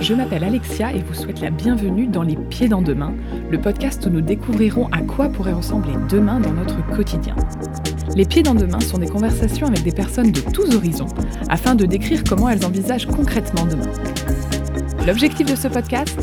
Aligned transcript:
Je 0.00 0.12
m'appelle 0.12 0.44
Alexia 0.44 0.92
et 0.92 1.02
vous 1.02 1.14
souhaite 1.14 1.40
la 1.40 1.50
bienvenue 1.50 2.06
dans 2.06 2.22
Les 2.22 2.36
Pieds 2.36 2.68
dans 2.68 2.82
Demain, 2.82 3.14
le 3.50 3.60
podcast 3.60 4.04
où 4.06 4.10
nous 4.10 4.20
découvrirons 4.20 4.88
à 4.88 5.00
quoi 5.00 5.28
pourrait 5.28 5.52
ressembler 5.52 5.92
demain 6.08 6.40
dans 6.40 6.52
notre 6.52 6.84
quotidien. 6.94 7.36
Les 8.16 8.24
Pieds 8.24 8.42
dans 8.42 8.54
Demain 8.54 8.80
sont 8.80 8.98
des 8.98 9.08
conversations 9.08 9.66
avec 9.66 9.82
des 9.82 9.92
personnes 9.92 10.32
de 10.32 10.40
tous 10.40 10.74
horizons 10.74 11.08
afin 11.48 11.74
de 11.74 11.86
décrire 11.86 12.22
comment 12.28 12.48
elles 12.48 12.64
envisagent 12.66 13.06
concrètement 13.06 13.66
demain. 13.66 13.90
L'objectif 15.06 15.50
de 15.50 15.56
ce 15.56 15.68
podcast? 15.68 16.18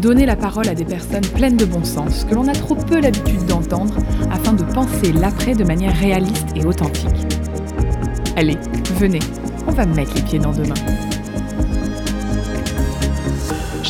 Donner 0.00 0.24
la 0.24 0.36
parole 0.36 0.68
à 0.68 0.74
des 0.74 0.84
personnes 0.84 1.26
pleines 1.34 1.56
de 1.56 1.64
bon 1.64 1.84
sens 1.84 2.24
que 2.24 2.34
l'on 2.34 2.48
a 2.48 2.52
trop 2.52 2.76
peu 2.76 3.00
l'habitude 3.00 3.44
d'entendre 3.46 3.94
afin 4.30 4.54
de 4.54 4.64
penser 4.64 5.12
l'après 5.12 5.54
de 5.54 5.64
manière 5.64 5.96
réaliste 5.96 6.46
et 6.56 6.64
authentique. 6.64 7.08
Allez, 8.36 8.56
venez, 8.98 9.18
on 9.66 9.72
va 9.72 9.84
mettre 9.84 10.14
les 10.14 10.22
pieds 10.22 10.38
dans 10.38 10.52
demain. 10.52 10.74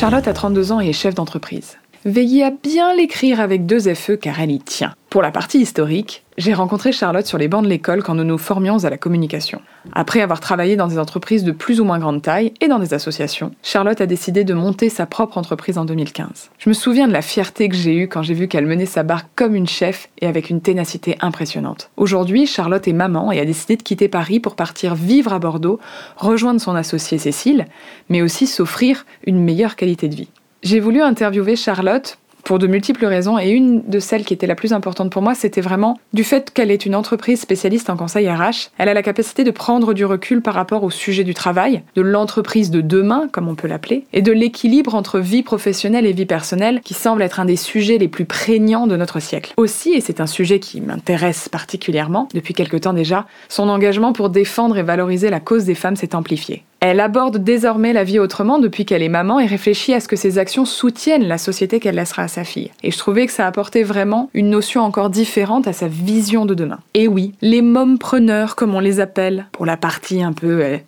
Charlotte 0.01 0.29
a 0.29 0.33
32 0.33 0.73
ans 0.73 0.81
et 0.81 0.89
est 0.89 0.93
chef 0.95 1.15
d'entreprise. 1.15 1.77
Veillez 2.07 2.45
à 2.45 2.51
bien 2.51 2.95
l'écrire 2.95 3.41
avec 3.41 3.67
deux 3.67 3.93
FE 3.95 4.13
car 4.13 4.41
elle 4.41 4.51
y 4.51 4.59
tient. 4.59 4.95
Pour 5.11 5.21
la 5.21 5.31
partie 5.31 5.59
historique, 5.59 6.23
j'ai 6.39 6.55
rencontré 6.55 6.93
Charlotte 6.93 7.27
sur 7.27 7.37
les 7.37 7.47
bancs 7.47 7.63
de 7.63 7.69
l'école 7.69 8.03
quand 8.03 8.15
nous 8.15 8.25
nous 8.25 8.39
formions 8.39 8.85
à 8.85 8.89
la 8.89 8.97
communication. 8.97 9.61
Après 9.93 10.23
avoir 10.23 10.41
travaillé 10.41 10.77
dans 10.77 10.87
des 10.87 10.99
entreprises 10.99 11.45
de 11.45 11.53
plus 11.53 11.79
ou 11.79 11.85
moins 11.85 11.99
grande 11.99 12.23
taille 12.23 12.55
et 12.63 12.69
dans 12.69 12.79
des 12.79 12.95
associations, 12.95 13.51
Charlotte 13.63 14.01
a 14.01 14.07
décidé 14.07 14.45
de 14.45 14.55
monter 14.55 14.89
sa 14.89 15.05
propre 15.05 15.37
entreprise 15.37 15.77
en 15.77 15.85
2015. 15.85 16.51
Je 16.57 16.71
me 16.71 16.75
souviens 16.75 17.07
de 17.07 17.13
la 17.13 17.21
fierté 17.21 17.69
que 17.69 17.77
j'ai 17.77 17.95
eue 17.95 18.09
quand 18.09 18.23
j'ai 18.23 18.33
vu 18.33 18.49
qu'elle 18.49 18.65
menait 18.65 18.87
sa 18.87 19.03
barque 19.03 19.29
comme 19.37 19.55
une 19.55 19.69
chef 19.69 20.09
et 20.23 20.27
avec 20.27 20.49
une 20.49 20.63
ténacité 20.63 21.19
impressionnante. 21.21 21.91
Aujourd'hui, 21.99 22.47
Charlotte 22.47 22.89
est 22.89 22.95
maman 22.95 23.31
et 23.31 23.41
a 23.41 23.45
décidé 23.45 23.77
de 23.77 23.83
quitter 23.83 24.09
Paris 24.09 24.41
pour 24.41 24.57
partir 24.57 24.95
vivre 24.95 25.35
à 25.35 25.39
Bordeaux, 25.39 25.79
rejoindre 26.17 26.63
son 26.63 26.75
associée 26.75 27.19
Cécile, 27.19 27.67
mais 28.09 28.23
aussi 28.23 28.47
s'offrir 28.47 29.05
une 29.27 29.45
meilleure 29.45 29.77
qualité 29.77 30.09
de 30.09 30.15
vie. 30.15 30.31
J'ai 30.63 30.81
voulu 30.81 31.01
interviewer 31.01 31.57
Charlotte 31.57 32.19
pour 32.45 32.59
de 32.59 32.67
multiples 32.67 33.07
raisons 33.07 33.39
et 33.39 33.51
une 33.51 33.83
de 33.89 33.99
celles 33.99 34.25
qui 34.25 34.35
était 34.35 34.47
la 34.47 34.55
plus 34.55 34.73
importante 34.73 35.11
pour 35.11 35.23
moi, 35.23 35.35
c'était 35.35 35.61
vraiment 35.61 35.99
du 36.13 36.25
fait 36.25 36.51
qu'elle 36.53 36.71
est 36.71 36.85
une 36.85 36.95
entreprise 36.95 37.41
spécialiste 37.41 37.89
en 37.91 37.97
conseil 37.97 38.29
RH. 38.29 38.71
Elle 38.77 38.89
a 38.89 38.95
la 38.95 39.03
capacité 39.03 39.45
de 39.45 39.51
prendre 39.51 39.95
du 39.95 40.05
recul 40.05 40.43
par 40.43 40.55
rapport 40.55 40.83
au 40.83 40.91
sujet 40.91 41.25
du 41.25 41.33
travail, 41.33 41.83
de 41.95 42.03
l'entreprise 42.03 42.71
de 42.71 42.81
demain, 42.81 43.29
comme 43.33 43.49
on 43.49 43.55
peut 43.55 43.69
l'appeler, 43.69 44.05
et 44.13 44.21
de 44.21 44.33
l'équilibre 44.33 44.95
entre 44.95 45.21
vie 45.21 45.43
professionnelle 45.43 46.07
et 46.07 46.13
vie 46.13 46.27
personnelle 46.27 46.81
qui 46.83 46.95
semble 46.95 47.23
être 47.23 47.41
un 47.41 47.45
des 47.45 47.57
sujets 47.57 47.99
les 47.99 48.09
plus 48.09 48.25
prégnants 48.25 48.87
de 48.87 48.97
notre 48.97 49.21
siècle. 49.21 49.55
Aussi, 49.57 49.93
et 49.93 50.01
c'est 50.01 50.21
un 50.21 50.27
sujet 50.27 50.59
qui 50.59 50.81
m'intéresse 50.81 51.49
particulièrement 51.49 52.29
depuis 52.35 52.55
quelque 52.55 52.77
temps 52.77 52.93
déjà, 52.93 53.27
son 53.49 53.69
engagement 53.69 54.13
pour 54.13 54.29
défendre 54.29 54.77
et 54.77 54.83
valoriser 54.83 55.31
la 55.31 55.41
cause 55.41 55.65
des 55.65 55.75
femmes 55.75 55.97
s'est 55.97 56.15
amplifié. 56.15 56.65
Elle 56.81 57.01
aborde 57.01 57.37
désormais 57.37 57.93
la 57.93 58.05
vie 58.05 58.19
autrement 58.19 58.59
depuis 58.59 58.87
qu'elle 58.87 59.03
est 59.03 59.11
maman 59.11 59.39
et 59.39 59.45
réfléchit 59.45 59.93
à 59.93 60.01
ce 60.01 60.09
que 60.09 60.17
ses 60.17 60.39
actions 60.39 60.65
soutiennent 60.65 61.29
la 61.29 61.37
société 61.37 61.79
qu'elle 61.79 61.97
laissera 61.97 62.23
à 62.23 62.29
sa 62.29 62.43
fille. 62.43 62.71
Et 62.83 62.91
je 62.91 62.97
trouvais 62.97 63.27
que 63.27 63.33
ça 63.33 63.47
apportait 63.47 63.83
vraiment 63.83 64.31
une 64.33 64.49
notion 64.49 64.81
encore 64.81 65.11
différente 65.11 65.69
à 65.69 65.75
sa 65.75 65.89
vision 65.89 66.47
de 66.47 66.55
demain. 66.55 66.79
Et 66.95 67.07
oui, 67.07 67.35
les 67.43 67.61
mompreneurs, 67.61 68.57
comme 68.57 68.75
on 68.75 68.81
les 68.81 68.99
appelle, 68.99 69.47
pour 69.53 69.67
la 69.67 69.77
partie 69.77 70.23
un 70.23 70.33
peu 70.33 70.65
euh, 70.65 70.79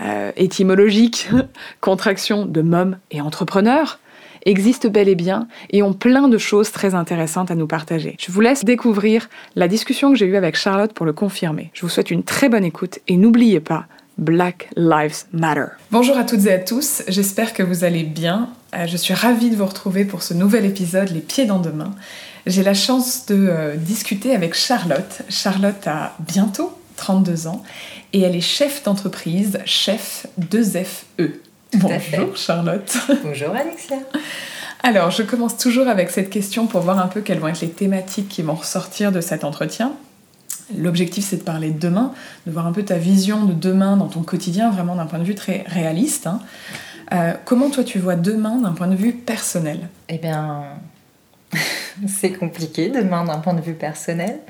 euh, 0.00 0.30
étymologique, 0.36 1.30
contraction 1.80 2.44
de 2.44 2.60
mom 2.60 2.98
et 3.10 3.22
entrepreneur, 3.22 3.98
existent 4.44 4.90
bel 4.90 5.08
et 5.08 5.14
bien 5.14 5.48
et 5.70 5.82
ont 5.82 5.94
plein 5.94 6.28
de 6.28 6.36
choses 6.36 6.70
très 6.70 6.94
intéressantes 6.94 7.50
à 7.50 7.54
nous 7.54 7.66
partager. 7.66 8.14
Je 8.20 8.30
vous 8.30 8.42
laisse 8.42 8.64
découvrir 8.64 9.30
la 9.56 9.68
discussion 9.68 10.12
que 10.12 10.18
j'ai 10.18 10.26
eue 10.26 10.36
avec 10.36 10.56
Charlotte 10.56 10.92
pour 10.92 11.06
le 11.06 11.14
confirmer. 11.14 11.70
Je 11.72 11.80
vous 11.80 11.88
souhaite 11.88 12.10
une 12.10 12.24
très 12.24 12.50
bonne 12.50 12.64
écoute 12.64 12.98
et 13.08 13.16
n'oubliez 13.16 13.60
pas, 13.60 13.86
Black 14.20 14.68
Lives 14.76 15.24
Matter. 15.32 15.64
Bonjour 15.90 16.16
à 16.18 16.24
toutes 16.24 16.44
et 16.44 16.52
à 16.52 16.58
tous, 16.58 17.02
j'espère 17.08 17.54
que 17.54 17.62
vous 17.62 17.84
allez 17.84 18.02
bien. 18.02 18.50
Euh, 18.74 18.86
je 18.86 18.98
suis 18.98 19.14
ravie 19.14 19.48
de 19.48 19.56
vous 19.56 19.64
retrouver 19.64 20.04
pour 20.04 20.22
ce 20.22 20.34
nouvel 20.34 20.66
épisode 20.66 21.08
Les 21.08 21.20
pieds 21.20 21.46
dans 21.46 21.58
demain. 21.58 21.94
J'ai 22.46 22.62
la 22.62 22.74
chance 22.74 23.24
de 23.26 23.48
euh, 23.48 23.76
discuter 23.76 24.34
avec 24.34 24.54
Charlotte. 24.54 25.22
Charlotte 25.30 25.86
a 25.86 26.12
bientôt 26.20 26.70
32 26.96 27.46
ans 27.46 27.62
et 28.12 28.20
elle 28.20 28.36
est 28.36 28.42
chef 28.42 28.82
d'entreprise, 28.82 29.58
chef 29.64 30.26
2FE. 30.38 31.32
Bonjour 31.74 32.36
Charlotte. 32.36 32.98
Bonjour 33.24 33.54
Alexia. 33.54 33.96
Alors, 34.82 35.10
je 35.10 35.22
commence 35.22 35.56
toujours 35.56 35.88
avec 35.88 36.10
cette 36.10 36.28
question 36.28 36.66
pour 36.66 36.82
voir 36.82 36.98
un 36.98 37.06
peu 37.06 37.22
quelles 37.22 37.38
vont 37.38 37.48
être 37.48 37.62
les 37.62 37.70
thématiques 37.70 38.28
qui 38.28 38.42
vont 38.42 38.54
ressortir 38.54 39.12
de 39.12 39.22
cet 39.22 39.44
entretien. 39.44 39.92
L'objectif, 40.76 41.24
c'est 41.24 41.38
de 41.38 41.42
parler 41.42 41.70
de 41.70 41.78
demain, 41.78 42.12
de 42.46 42.52
voir 42.52 42.66
un 42.66 42.72
peu 42.72 42.82
ta 42.82 42.96
vision 42.96 43.44
de 43.44 43.52
demain 43.52 43.96
dans 43.96 44.08
ton 44.08 44.22
quotidien, 44.22 44.70
vraiment 44.70 44.96
d'un 44.96 45.06
point 45.06 45.18
de 45.18 45.24
vue 45.24 45.34
très 45.34 45.64
réaliste. 45.66 46.26
Hein. 46.26 46.40
Euh, 47.12 47.32
comment 47.44 47.70
toi, 47.70 47.84
tu 47.84 47.98
vois 47.98 48.16
demain 48.16 48.56
d'un 48.56 48.72
point 48.72 48.86
de 48.86 48.94
vue 48.94 49.12
personnel? 49.12 49.88
Eh 50.08 50.18
bien, 50.18 50.64
c'est 52.06 52.32
compliqué 52.32 52.88
demain 52.88 53.24
d'un 53.24 53.38
point 53.38 53.54
de 53.54 53.60
vue 53.60 53.74
personnel. 53.74 54.40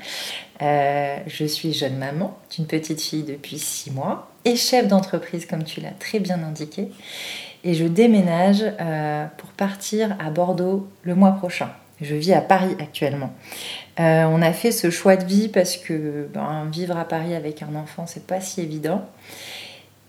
Euh, 0.61 1.17
je 1.25 1.45
suis 1.45 1.73
jeune 1.73 1.97
maman 1.97 2.37
d'une 2.55 2.67
petite 2.67 3.01
fille 3.01 3.23
depuis 3.23 3.57
six 3.57 3.89
mois 3.89 4.31
et 4.45 4.55
chef 4.55 4.87
d'entreprise, 4.87 5.45
comme 5.47 5.63
tu 5.63 5.81
l'as 5.81 5.91
très 5.91 6.19
bien 6.19 6.43
indiqué. 6.43 6.89
Et 7.63 7.73
je 7.73 7.85
déménage 7.85 8.63
euh, 8.79 9.25
pour 9.37 9.49
partir 9.49 10.15
à 10.19 10.29
Bordeaux 10.29 10.87
le 11.03 11.15
mois 11.15 11.31
prochain. 11.31 11.69
Je 11.99 12.15
vis 12.15 12.33
à 12.33 12.41
Paris 12.41 12.75
actuellement. 12.79 13.31
Euh, 14.01 14.23
on 14.23 14.41
a 14.41 14.51
fait 14.51 14.71
ce 14.71 14.89
choix 14.89 15.15
de 15.15 15.25
vie 15.25 15.47
parce 15.47 15.77
que 15.77 16.27
ben, 16.33 16.67
vivre 16.71 16.97
à 16.97 17.05
Paris 17.05 17.35
avec 17.35 17.61
un 17.61 17.75
enfant, 17.75 18.07
c'est 18.07 18.25
pas 18.25 18.41
si 18.41 18.61
évident. 18.61 19.05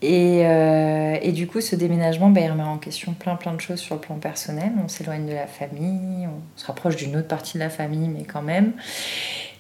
Et, 0.00 0.42
euh, 0.44 1.30
du 1.32 1.46
coup, 1.46 1.60
ce 1.60 1.76
déménagement, 1.76 2.30
ben, 2.30 2.44
il 2.44 2.50
remet 2.50 2.62
en 2.62 2.78
question 2.78 3.12
plein 3.12 3.36
plein 3.36 3.52
de 3.52 3.60
choses 3.60 3.80
sur 3.80 3.96
le 3.96 4.00
plan 4.00 4.14
personnel. 4.16 4.72
On 4.82 4.88
s'éloigne 4.88 5.26
de 5.26 5.34
la 5.34 5.46
famille, 5.46 6.26
on 6.26 6.40
se 6.58 6.66
rapproche 6.66 6.96
d'une 6.96 7.16
autre 7.16 7.28
partie 7.28 7.54
de 7.54 7.58
la 7.62 7.68
famille, 7.68 8.08
mais 8.08 8.24
quand 8.24 8.42
même. 8.42 8.72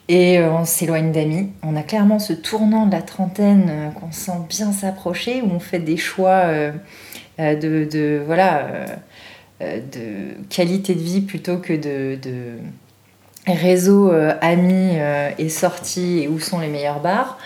Et 0.08 0.38
euh, 0.38 0.50
on 0.50 0.64
s'éloigne 0.64 1.12
d'amis. 1.12 1.50
On 1.62 1.76
a 1.76 1.82
clairement 1.82 2.18
ce 2.18 2.32
tournant 2.32 2.86
de 2.86 2.92
la 2.92 3.02
trentaine 3.02 3.92
qu'on 4.00 4.12
sent 4.12 4.38
bien 4.48 4.72
s'approcher, 4.72 5.42
où 5.42 5.50
on 5.52 5.60
fait 5.60 5.78
des 5.78 5.96
choix 5.96 6.46
de, 7.38 8.22
voilà, 8.24 8.66
de 9.60 10.42
qualité 10.48 10.94
de 10.94 11.00
vie 11.00 11.20
plutôt 11.20 11.58
que 11.58 11.74
de 11.74 12.18
réseau 13.46 14.12
euh, 14.12 14.34
amis 14.40 14.92
euh, 14.98 15.30
et 15.38 15.48
sorties 15.48 16.20
et 16.20 16.28
où 16.28 16.38
sont 16.38 16.60
les 16.60 16.68
meilleurs 16.68 17.00
bars. 17.00 17.38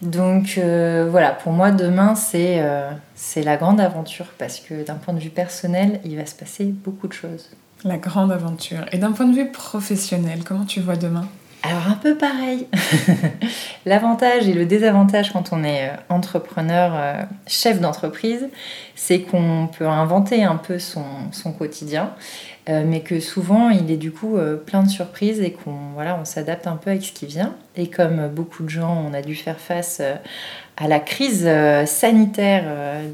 Donc 0.00 0.54
euh, 0.58 1.06
voilà, 1.10 1.30
pour 1.30 1.52
moi 1.52 1.70
demain 1.70 2.14
c'est 2.14 3.42
la 3.42 3.56
grande 3.56 3.80
aventure 3.80 4.26
parce 4.38 4.58
que 4.58 4.84
d'un 4.84 4.94
point 4.94 5.14
de 5.14 5.20
vue 5.20 5.30
personnel, 5.30 6.00
il 6.04 6.16
va 6.16 6.26
se 6.26 6.34
passer 6.34 6.64
beaucoup 6.64 7.06
de 7.06 7.12
choses. 7.12 7.50
La 7.84 7.98
grande 7.98 8.32
aventure. 8.32 8.84
Et 8.92 8.98
d'un 8.98 9.12
point 9.12 9.26
de 9.26 9.34
vue 9.34 9.50
professionnel, 9.50 10.40
comment 10.44 10.64
tu 10.64 10.80
vois 10.80 10.96
demain? 10.96 11.28
Alors 11.64 11.86
un 11.88 11.94
peu 11.94 12.16
pareil. 12.16 12.66
L'avantage 13.86 14.48
et 14.48 14.52
le 14.52 14.66
désavantage 14.66 15.32
quand 15.32 15.52
on 15.52 15.62
est 15.62 15.92
entrepreneur, 16.08 17.26
chef 17.46 17.80
d'entreprise, 17.80 18.48
c'est 18.96 19.20
qu'on 19.20 19.68
peut 19.76 19.86
inventer 19.86 20.42
un 20.42 20.56
peu 20.56 20.80
son, 20.80 21.04
son 21.30 21.52
quotidien. 21.52 22.12
Euh, 22.68 22.84
mais 22.86 23.00
que 23.00 23.18
souvent 23.18 23.70
il 23.70 23.90
est 23.90 23.96
du 23.96 24.12
coup 24.12 24.36
euh, 24.36 24.56
plein 24.56 24.84
de 24.84 24.88
surprises 24.88 25.40
et 25.40 25.50
qu'on 25.50 25.74
voilà, 25.94 26.16
on 26.20 26.24
s'adapte 26.24 26.68
un 26.68 26.76
peu 26.76 26.90
avec 26.90 27.02
ce 27.02 27.12
qui 27.12 27.26
vient. 27.26 27.56
Et 27.76 27.88
comme 27.88 28.28
beaucoup 28.28 28.62
de 28.62 28.68
gens, 28.68 29.04
on 29.04 29.12
a 29.14 29.22
dû 29.22 29.34
faire 29.34 29.58
face 29.58 29.98
euh, 30.00 30.14
à 30.76 30.86
la 30.86 31.00
crise 31.00 31.48
sanitaire 31.84 32.64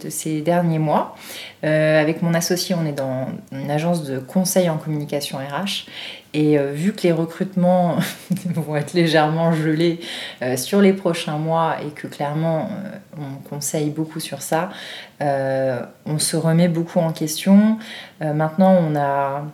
de 0.01 0.09
ces 0.11 0.43
derniers 0.43 0.79
mois. 0.79 1.17
avec 1.65 2.23
mon 2.23 2.33
associé, 2.33 2.77
on 2.81 2.87
est 2.87 2.93
dans 2.93 3.27
une 3.51 3.69
agence 3.69 4.05
de 4.05 4.21
conseil 4.21 4.71
en 4.71 4.77
communication 4.77 5.39
RH 5.39 5.87
et 6.35 6.59
euh, 6.59 6.73
vu 6.73 6.93
que 6.93 7.03
les 7.03 7.13
recrutements 7.13 7.97
vont 8.47 8.77
être 8.77 8.93
légèrement 8.93 9.53
gelés 9.53 10.01
euh, 10.43 10.57
sur 10.57 10.81
les 10.81 10.93
prochains 10.93 11.39
mois 11.39 11.77
et 11.83 11.91
que 11.91 12.07
clairement 12.07 12.69
euh, 12.71 12.97
on 13.19 13.49
conseille 13.49 13.91
beaucoup 13.91 14.21
sur 14.21 14.43
ça, 14.43 14.71
on 15.21 16.19
se 16.19 16.37
remet 16.37 16.69
beaucoup 16.69 17.01
en 17.01 17.13
question. 17.13 17.79
maintenant, 18.21 18.73
on 18.73 18.95
a, 18.95 19.45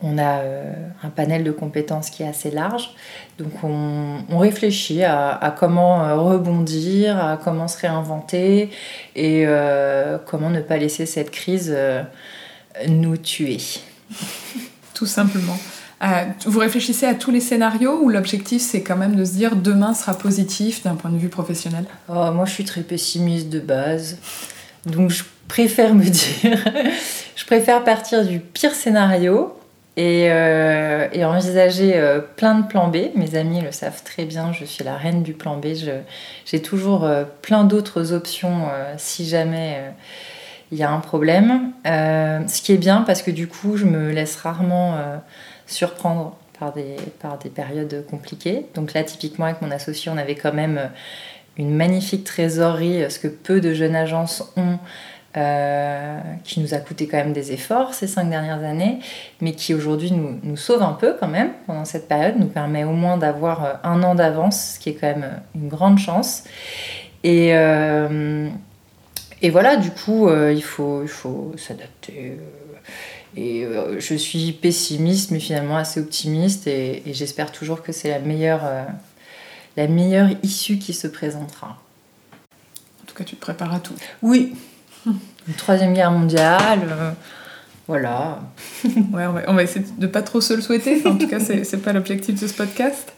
on 0.00 0.16
a 0.16 0.42
un 1.02 1.08
panel 1.08 1.42
de 1.42 1.50
compétences 1.50 2.10
qui 2.10 2.22
est 2.22 2.28
assez 2.28 2.52
large. 2.52 2.90
Donc 3.38 3.64
on, 3.64 4.38
réfléchit 4.38 5.02
à, 5.02 5.30
à, 5.30 5.50
comment 5.50 6.24
rebondir, 6.24 7.18
à 7.18 7.36
comment 7.36 7.66
se 7.66 7.80
réinventer 7.80 8.70
et 9.16 9.44
comment 10.26 10.50
ne 10.50 10.60
pas 10.60 10.76
laisser 10.76 11.06
cette 11.06 11.32
crise 11.32 11.76
nous 12.86 13.16
tuer. 13.16 13.58
tout 14.94 15.06
simplement. 15.06 15.58
Euh, 16.02 16.24
vous 16.46 16.58
réfléchissez 16.58 17.04
à 17.04 17.14
tous 17.14 17.30
les 17.30 17.40
scénarios 17.40 18.00
ou 18.02 18.08
l'objectif 18.08 18.62
c'est 18.62 18.82
quand 18.82 18.96
même 18.96 19.16
de 19.16 19.24
se 19.24 19.32
dire 19.32 19.54
demain 19.54 19.92
sera 19.92 20.16
positif 20.16 20.82
d'un 20.82 20.94
point 20.94 21.10
de 21.10 21.18
vue 21.18 21.28
professionnel? 21.28 21.84
Oh, 22.08 22.30
Moi 22.32 22.46
je 22.46 22.52
suis 22.52 22.64
très 22.64 22.80
pessimiste 22.80 23.50
de 23.50 23.60
base, 23.60 24.16
donc 24.86 25.10
je 25.10 25.24
préfère 25.46 25.94
me 25.94 26.04
dire, 26.08 26.64
je 27.36 27.44
préfère 27.44 27.84
partir 27.84 28.24
du 28.24 28.40
pire 28.40 28.74
scénario 28.74 29.54
et, 29.98 30.28
euh, 30.30 31.08
envisager 31.22 31.92
euh, 31.96 32.20
plein 32.20 32.54
de 32.54 32.66
plans 32.66 32.88
B. 32.88 32.96
Mes 33.14 33.34
amis 33.34 33.60
le 33.60 33.70
savent 33.70 34.02
très 34.02 34.24
bien, 34.24 34.54
je 34.54 34.64
suis 34.64 34.82
la 34.82 34.96
reine 34.96 35.22
du 35.22 35.34
plan 35.34 35.58
B, 35.58 35.66
j'ai 36.46 36.62
toujours 36.62 37.06
plein 37.42 37.64
d'autres 37.64 38.14
options 38.14 38.68
si 38.96 39.28
jamais 39.28 39.82
il 40.72 40.78
y 40.78 40.82
a 40.82 40.90
un 40.90 41.00
problème. 41.00 41.72
ce 41.84 42.62
qui 42.62 42.72
est 42.72 42.78
bien 42.78 43.02
parce 43.02 43.20
que 43.20 43.30
du 43.30 43.48
coup, 43.48 43.76
je 43.76 43.84
me 43.84 44.12
laisse 44.12 44.36
rarement 44.36 44.96
surprendre 45.70 46.36
par 46.58 46.72
des, 46.72 46.96
par 47.20 47.38
des 47.38 47.50
périodes 47.50 48.04
compliquées. 48.08 48.66
Donc 48.74 48.92
là, 48.92 49.02
typiquement, 49.02 49.46
avec 49.46 49.62
mon 49.62 49.70
associé, 49.70 50.10
on 50.14 50.18
avait 50.18 50.34
quand 50.34 50.52
même 50.52 50.90
une 51.56 51.74
magnifique 51.74 52.24
trésorerie, 52.24 53.10
ce 53.10 53.18
que 53.18 53.28
peu 53.28 53.60
de 53.60 53.72
jeunes 53.74 53.96
agences 53.96 54.52
ont, 54.56 54.78
euh, 55.36 56.18
qui 56.42 56.58
nous 56.58 56.74
a 56.74 56.78
coûté 56.78 57.06
quand 57.06 57.18
même 57.18 57.32
des 57.32 57.52
efforts 57.52 57.94
ces 57.94 58.08
cinq 58.08 58.28
dernières 58.30 58.64
années, 58.64 58.98
mais 59.40 59.52
qui 59.52 59.74
aujourd'hui 59.74 60.10
nous, 60.10 60.40
nous, 60.42 60.56
sauve 60.56 60.82
un 60.82 60.92
peu 60.92 61.14
quand 61.20 61.28
même 61.28 61.52
pendant 61.68 61.84
cette 61.84 62.08
période, 62.08 62.34
nous 62.36 62.48
permet 62.48 62.82
au 62.82 62.90
moins 62.90 63.16
d'avoir 63.16 63.64
euh, 63.64 63.74
un 63.84 64.02
an 64.02 64.16
d'avance, 64.16 64.72
ce 64.74 64.80
qui 64.80 64.88
est 64.88 64.94
quand 64.94 65.06
même 65.06 65.22
euh, 65.22 65.38
une 65.54 65.68
grande 65.68 66.00
chance. 66.00 66.42
Et, 67.22 67.52
voilà, 69.50 69.76
du 69.76 69.90
coup, 69.90 70.28
il 70.30 70.62
faut 70.62 71.54
s'adapter. 71.56 72.36
Et 73.36 73.64
je 73.98 74.14
suis 74.14 74.52
pessimiste, 74.52 75.30
mais 75.30 75.38
finalement 75.38 75.76
assez 75.76 76.00
optimiste, 76.00 76.66
et, 76.66 77.08
et 77.08 77.14
j'espère 77.14 77.52
toujours 77.52 77.82
que 77.82 77.92
c'est 77.92 78.10
la 78.10 78.18
meilleure, 78.18 78.62
la 79.76 79.86
meilleure 79.86 80.30
issue 80.42 80.78
qui 80.78 80.92
se 80.92 81.06
présentera. 81.06 81.80
En 83.02 83.06
tout 83.06 83.14
cas, 83.14 83.24
tu 83.24 83.36
te 83.36 83.40
prépares 83.40 83.72
à 83.72 83.78
tout. 83.78 83.94
Oui, 84.22 84.52
une 85.06 85.54
troisième 85.56 85.94
guerre 85.94 86.10
mondiale. 86.10 86.80
Euh, 86.88 87.10
voilà. 87.88 88.40
ouais, 88.84 89.24
on 89.48 89.54
va, 89.54 89.62
essayer 89.62 89.84
de 89.98 90.06
pas 90.06 90.22
trop 90.22 90.40
se 90.40 90.54
le 90.54 90.62
souhaiter. 90.62 91.02
en 91.06 91.16
tout 91.16 91.26
cas, 91.26 91.40
c'est, 91.40 91.82
pas 91.82 91.92
l'objectif 91.92 92.40
de 92.40 92.46
ce 92.46 92.54
podcast. 92.54 93.12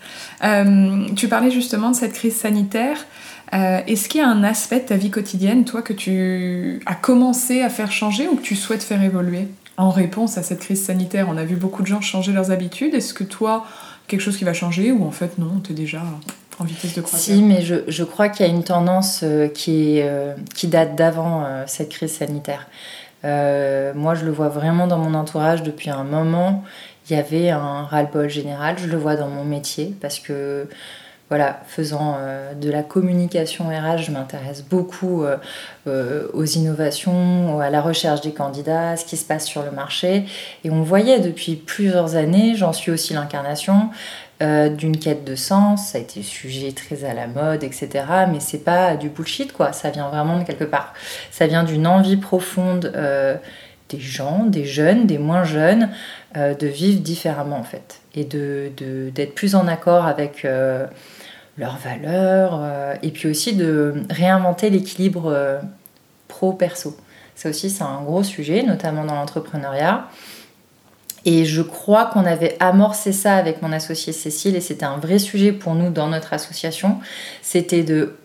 Euh, 0.45 1.07
tu 1.15 1.29
parlais 1.29 1.51
justement 1.51 1.91
de 1.91 1.97
cette 1.97 2.15
crise 2.15 2.37
sanitaire. 2.37 3.05
Euh, 3.53 3.81
est-ce 3.87 4.09
qu'il 4.09 4.23
y 4.23 4.25
a 4.25 4.29
un 4.29 4.45
aspect 4.45 4.81
de 4.81 4.87
ta 4.87 4.97
vie 4.97 5.11
quotidienne, 5.11 5.67
toi, 5.67 5.83
que 5.83 5.93
tu 5.93 6.81
as 6.87 6.95
commencé 6.95 7.61
à 7.61 7.69
faire 7.69 7.93
changer 7.93 8.29
ou 8.29 8.37
que 8.37 8.43
tu 8.43 8.57
souhaites 8.57 8.83
faire 8.83 9.03
évoluer? 9.03 9.47
En 9.83 9.91
réponse 9.91 10.39
à 10.39 10.43
cette 10.43 10.61
crise 10.61 10.85
sanitaire 10.85 11.27
On 11.29 11.37
a 11.37 11.45
vu 11.45 11.57
beaucoup 11.57 11.83
de 11.83 11.89
gens 11.89 12.01
changer 12.01 12.33
leurs 12.33 12.51
habitudes. 12.51 12.95
Est-ce 12.95 13.13
que 13.15 13.25
toi, 13.25 13.67
quelque 14.07 14.21
chose 14.21 14.37
qui 14.37 14.45
va 14.45 14.53
changer 14.53 14.93
ou 14.93 15.05
en 15.05 15.11
fait 15.11 15.39
non, 15.39 15.61
tu 15.63 15.73
es 15.73 15.75
déjà 15.75 16.03
en 16.59 16.65
vitesse 16.65 16.95
de 16.95 17.01
croisière? 17.01 17.37
Si, 17.37 17.43
mais 17.43 17.63
je, 17.63 17.77
je 17.89 18.05
crois 18.05 18.29
qu'il 18.29 18.47
y 18.47 18.49
a 18.49 18.53
une 18.53 18.65
tendance 18.65 19.21
euh, 19.25 19.49
qui, 19.49 19.99
est, 19.99 20.09
euh, 20.09 20.35
qui 20.55 20.69
date 20.69 20.95
d'avant 20.95 21.45
euh, 21.45 21.65
cette 21.67 21.89
crise 21.89 22.13
sanitaire. 22.13 22.69
moi, 23.25 24.15
je 24.15 24.25
le 24.25 24.31
vois 24.31 24.49
vraiment 24.49 24.87
dans 24.87 24.99
mon 24.99 25.15
entourage 25.15 25.63
depuis 25.63 25.91
un 25.91 26.05
moment. 26.05 26.63
Il 27.11 27.17
y 27.17 27.19
avait 27.19 27.51
un 27.51 27.83
ras-le-bol 27.83 28.29
général. 28.29 28.77
Je 28.79 28.87
le 28.87 28.97
vois 28.97 29.17
dans 29.17 29.29
mon 29.29 29.45
métier 29.45 29.97
parce 30.01 30.21
que 30.21 30.69
voilà, 31.33 31.61
faisant 31.67 32.19
de 32.61 32.71
la 32.71 32.83
communication 32.83 33.69
RH, 33.69 34.03
je 34.03 34.11
m'intéresse 34.11 34.63
beaucoup 34.63 35.25
aux 35.87 36.45
innovations, 36.45 37.59
à 37.59 37.71
la 37.71 37.81
recherche 37.81 38.21
des 38.21 38.33
candidats, 38.33 38.99
ce 38.99 39.07
qui 39.07 39.17
se 39.17 39.25
passe 39.25 39.47
sur 39.47 39.63
le 39.63 39.71
marché. 39.71 40.27
Et 40.63 40.71
on 40.71 40.83
voyait 40.83 41.21
depuis 41.21 41.57
plusieurs 41.57 42.17
années, 42.17 42.55
j'en 42.55 42.75
suis 42.75 42.91
aussi 42.91 43.15
l'incarnation, 43.15 43.89
euh, 44.43 44.69
d'une 44.71 44.97
quête 44.97 45.25
de 45.25 45.37
sens, 45.37 45.89
ça 45.89 45.99
a 45.99 46.01
été 46.01 46.23
sujet 46.23 46.73
très 46.73 47.05
à 47.05 47.15
la 47.15 47.29
mode, 47.29 47.63
etc. 47.63 47.91
Mais 48.33 48.41
c'est 48.41 48.65
pas 48.65 48.97
du 48.97 49.09
bullshit, 49.09 49.53
quoi. 49.53 49.73
Ça 49.73 49.91
vient 49.91 50.09
vraiment 50.09 50.39
de 50.39 50.45
quelque 50.45 50.65
part. 50.65 50.95
Ça 51.31 51.47
vient 51.47 51.63
d'une 51.63 51.87
envie 51.87 52.17
profonde 52.17 52.91
euh, 52.97 53.37
des 53.89 54.01
gens, 54.01 54.45
des 54.45 54.65
jeunes, 54.65 55.07
des 55.07 55.19
moins 55.19 55.45
jeunes, 55.45 55.91
euh, 56.37 56.55
de 56.55 56.67
vivre 56.67 57.01
différemment, 57.01 57.59
en 57.59 57.63
fait. 57.63 58.01
Et 58.17 58.25
d'être 58.25 59.35
plus 59.35 59.55
en 59.55 59.69
accord 59.69 60.07
avec 60.07 60.45
leurs 61.59 61.77
valeurs. 61.77 62.61
et 63.03 63.11
puis 63.11 63.29
aussi 63.29 63.55
de 63.55 64.03
réinventer 64.11 64.71
l'équilibre 64.71 65.61
pro-perso. 66.29 66.97
Ça 67.35 67.49
aussi, 67.51 67.71
c'est 67.71 67.83
un 67.83 68.03
gros 68.03 68.23
sujet, 68.23 68.63
notamment 68.63 69.05
dans 69.05 69.15
l'entrepreneuriat. 69.15 70.09
Et 71.25 71.45
je 71.45 71.63
crois 71.63 72.07
qu'on 72.07 72.25
avait 72.25 72.57
amorcé 72.61 73.13
ça 73.13 73.37
avec 73.37 73.63
mon 73.63 73.73
associée 73.73 74.13
Cécile 74.13 74.57
et 74.57 74.61
c'était 74.61 74.85
un 74.85 74.97
vrai 74.97 75.19
sujet 75.19 75.53
pour 75.53 75.75
nous 75.75 75.91
dans 75.91 76.09
notre 76.09 76.33
association. 76.33 76.99
C'était 77.43 77.85
de 77.85 78.17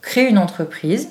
créer 0.00 0.28
une 0.28 0.38
entreprise, 0.38 1.10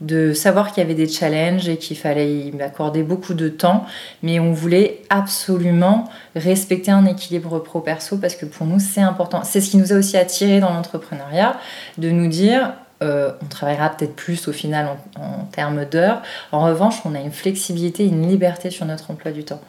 de 0.00 0.32
savoir 0.32 0.72
qu'il 0.72 0.82
y 0.82 0.86
avait 0.86 0.94
des 0.94 1.08
challenges 1.08 1.68
et 1.68 1.76
qu'il 1.76 1.96
fallait 1.96 2.32
y 2.32 2.62
accorder 2.62 3.02
beaucoup 3.02 3.34
de 3.34 3.48
temps, 3.48 3.84
mais 4.22 4.38
on 4.38 4.52
voulait 4.52 5.02
absolument 5.10 6.08
respecter 6.36 6.90
un 6.90 7.04
équilibre 7.04 7.58
pro-perso 7.58 8.18
parce 8.18 8.36
que 8.36 8.46
pour 8.46 8.66
nous 8.66 8.78
c'est 8.78 9.00
important. 9.00 9.42
C'est 9.44 9.60
ce 9.60 9.70
qui 9.70 9.76
nous 9.76 9.92
a 9.92 9.96
aussi 9.96 10.16
attiré 10.16 10.60
dans 10.60 10.72
l'entrepreneuriat, 10.72 11.56
de 11.98 12.10
nous 12.10 12.28
dire 12.28 12.72
euh, 13.00 13.30
on 13.42 13.46
travaillera 13.46 13.90
peut-être 13.90 14.16
plus 14.16 14.48
au 14.48 14.52
final 14.52 14.88
en, 15.16 15.44
termes 15.52 15.84
d'heures. 15.84 16.20
En 16.50 16.64
revanche, 16.64 16.96
on 17.04 17.14
a 17.14 17.20
une 17.20 17.30
flexibilité, 17.30 18.04
une 18.04 18.28
liberté 18.28 18.70
sur 18.70 18.86
notre 18.86 19.10
emploi 19.10 19.30
du 19.30 19.44
temps. 19.44 19.60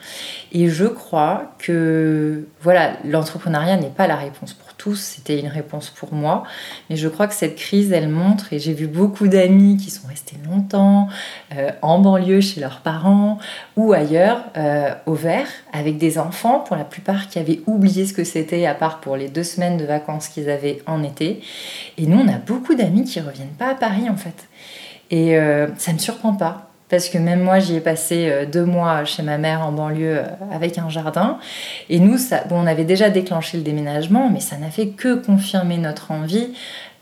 Et 0.51 0.67
je 0.67 0.85
crois 0.85 1.53
que 1.59 2.47
voilà, 2.61 2.93
l'entrepreneuriat 3.05 3.77
n'est 3.77 3.89
pas 3.89 4.07
la 4.07 4.15
réponse 4.15 4.53
pour 4.53 4.68
tous, 4.79 4.95
c'était 4.95 5.39
une 5.39 5.47
réponse 5.47 5.91
pour 5.91 6.13
moi. 6.13 6.43
Mais 6.89 6.95
je 6.95 7.07
crois 7.07 7.27
que 7.27 7.35
cette 7.35 7.55
crise, 7.55 7.91
elle 7.91 8.09
montre, 8.09 8.51
et 8.53 8.57
j'ai 8.57 8.73
vu 8.73 8.87
beaucoup 8.87 9.27
d'amis 9.27 9.77
qui 9.77 9.91
sont 9.91 10.07
restés 10.07 10.37
longtemps 10.49 11.09
euh, 11.55 11.69
en 11.83 11.99
banlieue 11.99 12.41
chez 12.41 12.61
leurs 12.61 12.79
parents 12.79 13.37
ou 13.75 13.93
ailleurs, 13.93 14.45
euh, 14.57 14.95
au 15.05 15.13
vert, 15.13 15.47
avec 15.73 15.99
des 15.99 16.17
enfants, 16.17 16.59
pour 16.59 16.75
la 16.75 16.85
plupart 16.85 17.27
qui 17.27 17.37
avaient 17.37 17.59
oublié 17.67 18.07
ce 18.07 18.13
que 18.13 18.23
c'était, 18.23 18.65
à 18.65 18.73
part 18.73 19.01
pour 19.01 19.17
les 19.17 19.27
deux 19.27 19.43
semaines 19.43 19.77
de 19.77 19.85
vacances 19.85 20.29
qu'ils 20.29 20.49
avaient 20.49 20.81
en 20.87 21.03
été. 21.03 21.41
Et 21.97 22.07
nous, 22.07 22.17
on 22.17 22.27
a 22.27 22.37
beaucoup 22.37 22.73
d'amis 22.73 23.03
qui 23.03 23.19
reviennent 23.19 23.47
pas 23.49 23.71
à 23.71 23.75
Paris, 23.75 24.09
en 24.09 24.17
fait. 24.17 24.47
Et 25.11 25.37
euh, 25.37 25.67
ça 25.77 25.91
ne 25.91 25.97
me 25.97 26.01
surprend 26.01 26.33
pas 26.33 26.68
parce 26.89 27.07
que 27.07 27.17
même 27.17 27.41
moi 27.41 27.59
j'y 27.59 27.75
ai 27.75 27.79
passé 27.79 28.29
euh, 28.29 28.45
deux 28.45 28.65
mois 28.65 29.05
chez 29.05 29.21
ma 29.21 29.37
mère 29.37 29.61
en 29.61 29.71
banlieue 29.71 30.17
euh, 30.17 30.23
avec 30.51 30.77
un 30.77 30.89
jardin. 30.89 31.37
Et 31.89 31.99
nous, 31.99 32.17
on 32.51 32.67
avait 32.67 32.83
déjà 32.83 33.09
déclenché 33.09 33.57
le 33.57 33.63
déménagement, 33.63 34.29
mais 34.29 34.39
ça 34.39 34.57
n'a 34.57 34.69
fait 34.69 34.87
que 34.87 35.15
confirmer 35.15 35.77
notre 35.77 36.11
envie 36.11 36.49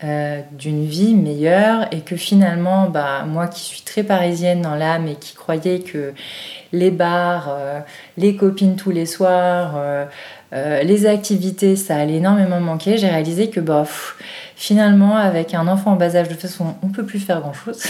euh, 0.04 0.40
d'une 0.52 0.84
vie 0.84 1.14
meilleure 1.14 1.86
et 1.90 2.00
que 2.00 2.16
finalement, 2.16 2.88
bah, 2.88 3.24
moi 3.26 3.48
qui 3.48 3.60
suis 3.60 3.82
très 3.82 4.02
parisienne 4.02 4.60
dans 4.60 4.74
l'âme 4.74 5.08
et 5.08 5.14
qui 5.14 5.34
croyais 5.34 5.80
que 5.80 6.12
les 6.72 6.90
bars, 6.90 7.56
les 8.18 8.36
copines 8.36 8.76
tous 8.76 8.90
les 8.90 9.06
soirs, 9.06 9.80
les 10.52 11.06
activités, 11.06 11.76
ça 11.76 11.96
allait 11.96 12.16
énormément 12.16 12.60
manquer, 12.60 12.98
j'ai 12.98 13.08
réalisé 13.08 13.48
que 13.48 13.58
bah, 13.58 13.86
finalement, 14.58 15.16
avec 15.16 15.54
un 15.54 15.68
enfant 15.68 15.92
en 15.92 15.96
bas 15.96 16.16
âge, 16.16 16.26
de 16.26 16.32
toute 16.32 16.42
façon, 16.42 16.74
on 16.82 16.88
peut 16.88 17.04
plus 17.04 17.20
faire 17.20 17.40
grand-chose. 17.40 17.80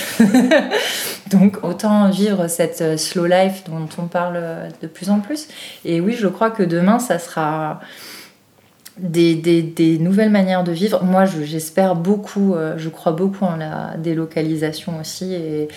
Donc, 1.31 1.65
autant 1.65 2.11
vivre 2.11 2.47
cette 2.47 2.83
euh, 2.83 2.99
slow 2.99 3.25
life 3.25 3.65
dont 3.65 3.89
on 3.97 4.07
parle 4.07 4.35
euh, 4.37 4.69
de 4.83 4.87
plus 4.87 5.09
en 5.09 5.21
plus. 5.21 5.49
Et 5.87 6.03
oui, 6.03 6.13
je 6.13 6.29
crois 6.29 6.51
que 6.51 6.63
demain, 6.63 6.99
ça 6.99 7.19
sera 7.19 7.81
des, 8.99 9.35
des, 9.35 9.99
nouvelles 9.99 10.31
manières 10.31 10.65
de 10.65 10.73
vivre. 10.73 11.03
Moi, 11.05 11.25
j'espère 11.25 11.95
beaucoup, 11.95 12.55
euh, 12.55 12.75
je 12.77 12.89
crois 12.89 13.13
beaucoup 13.13 13.45
en 13.45 13.57
la 13.57 13.97
délocalisation 13.97 14.99
aussi. 15.01 15.35
Et 15.35 15.69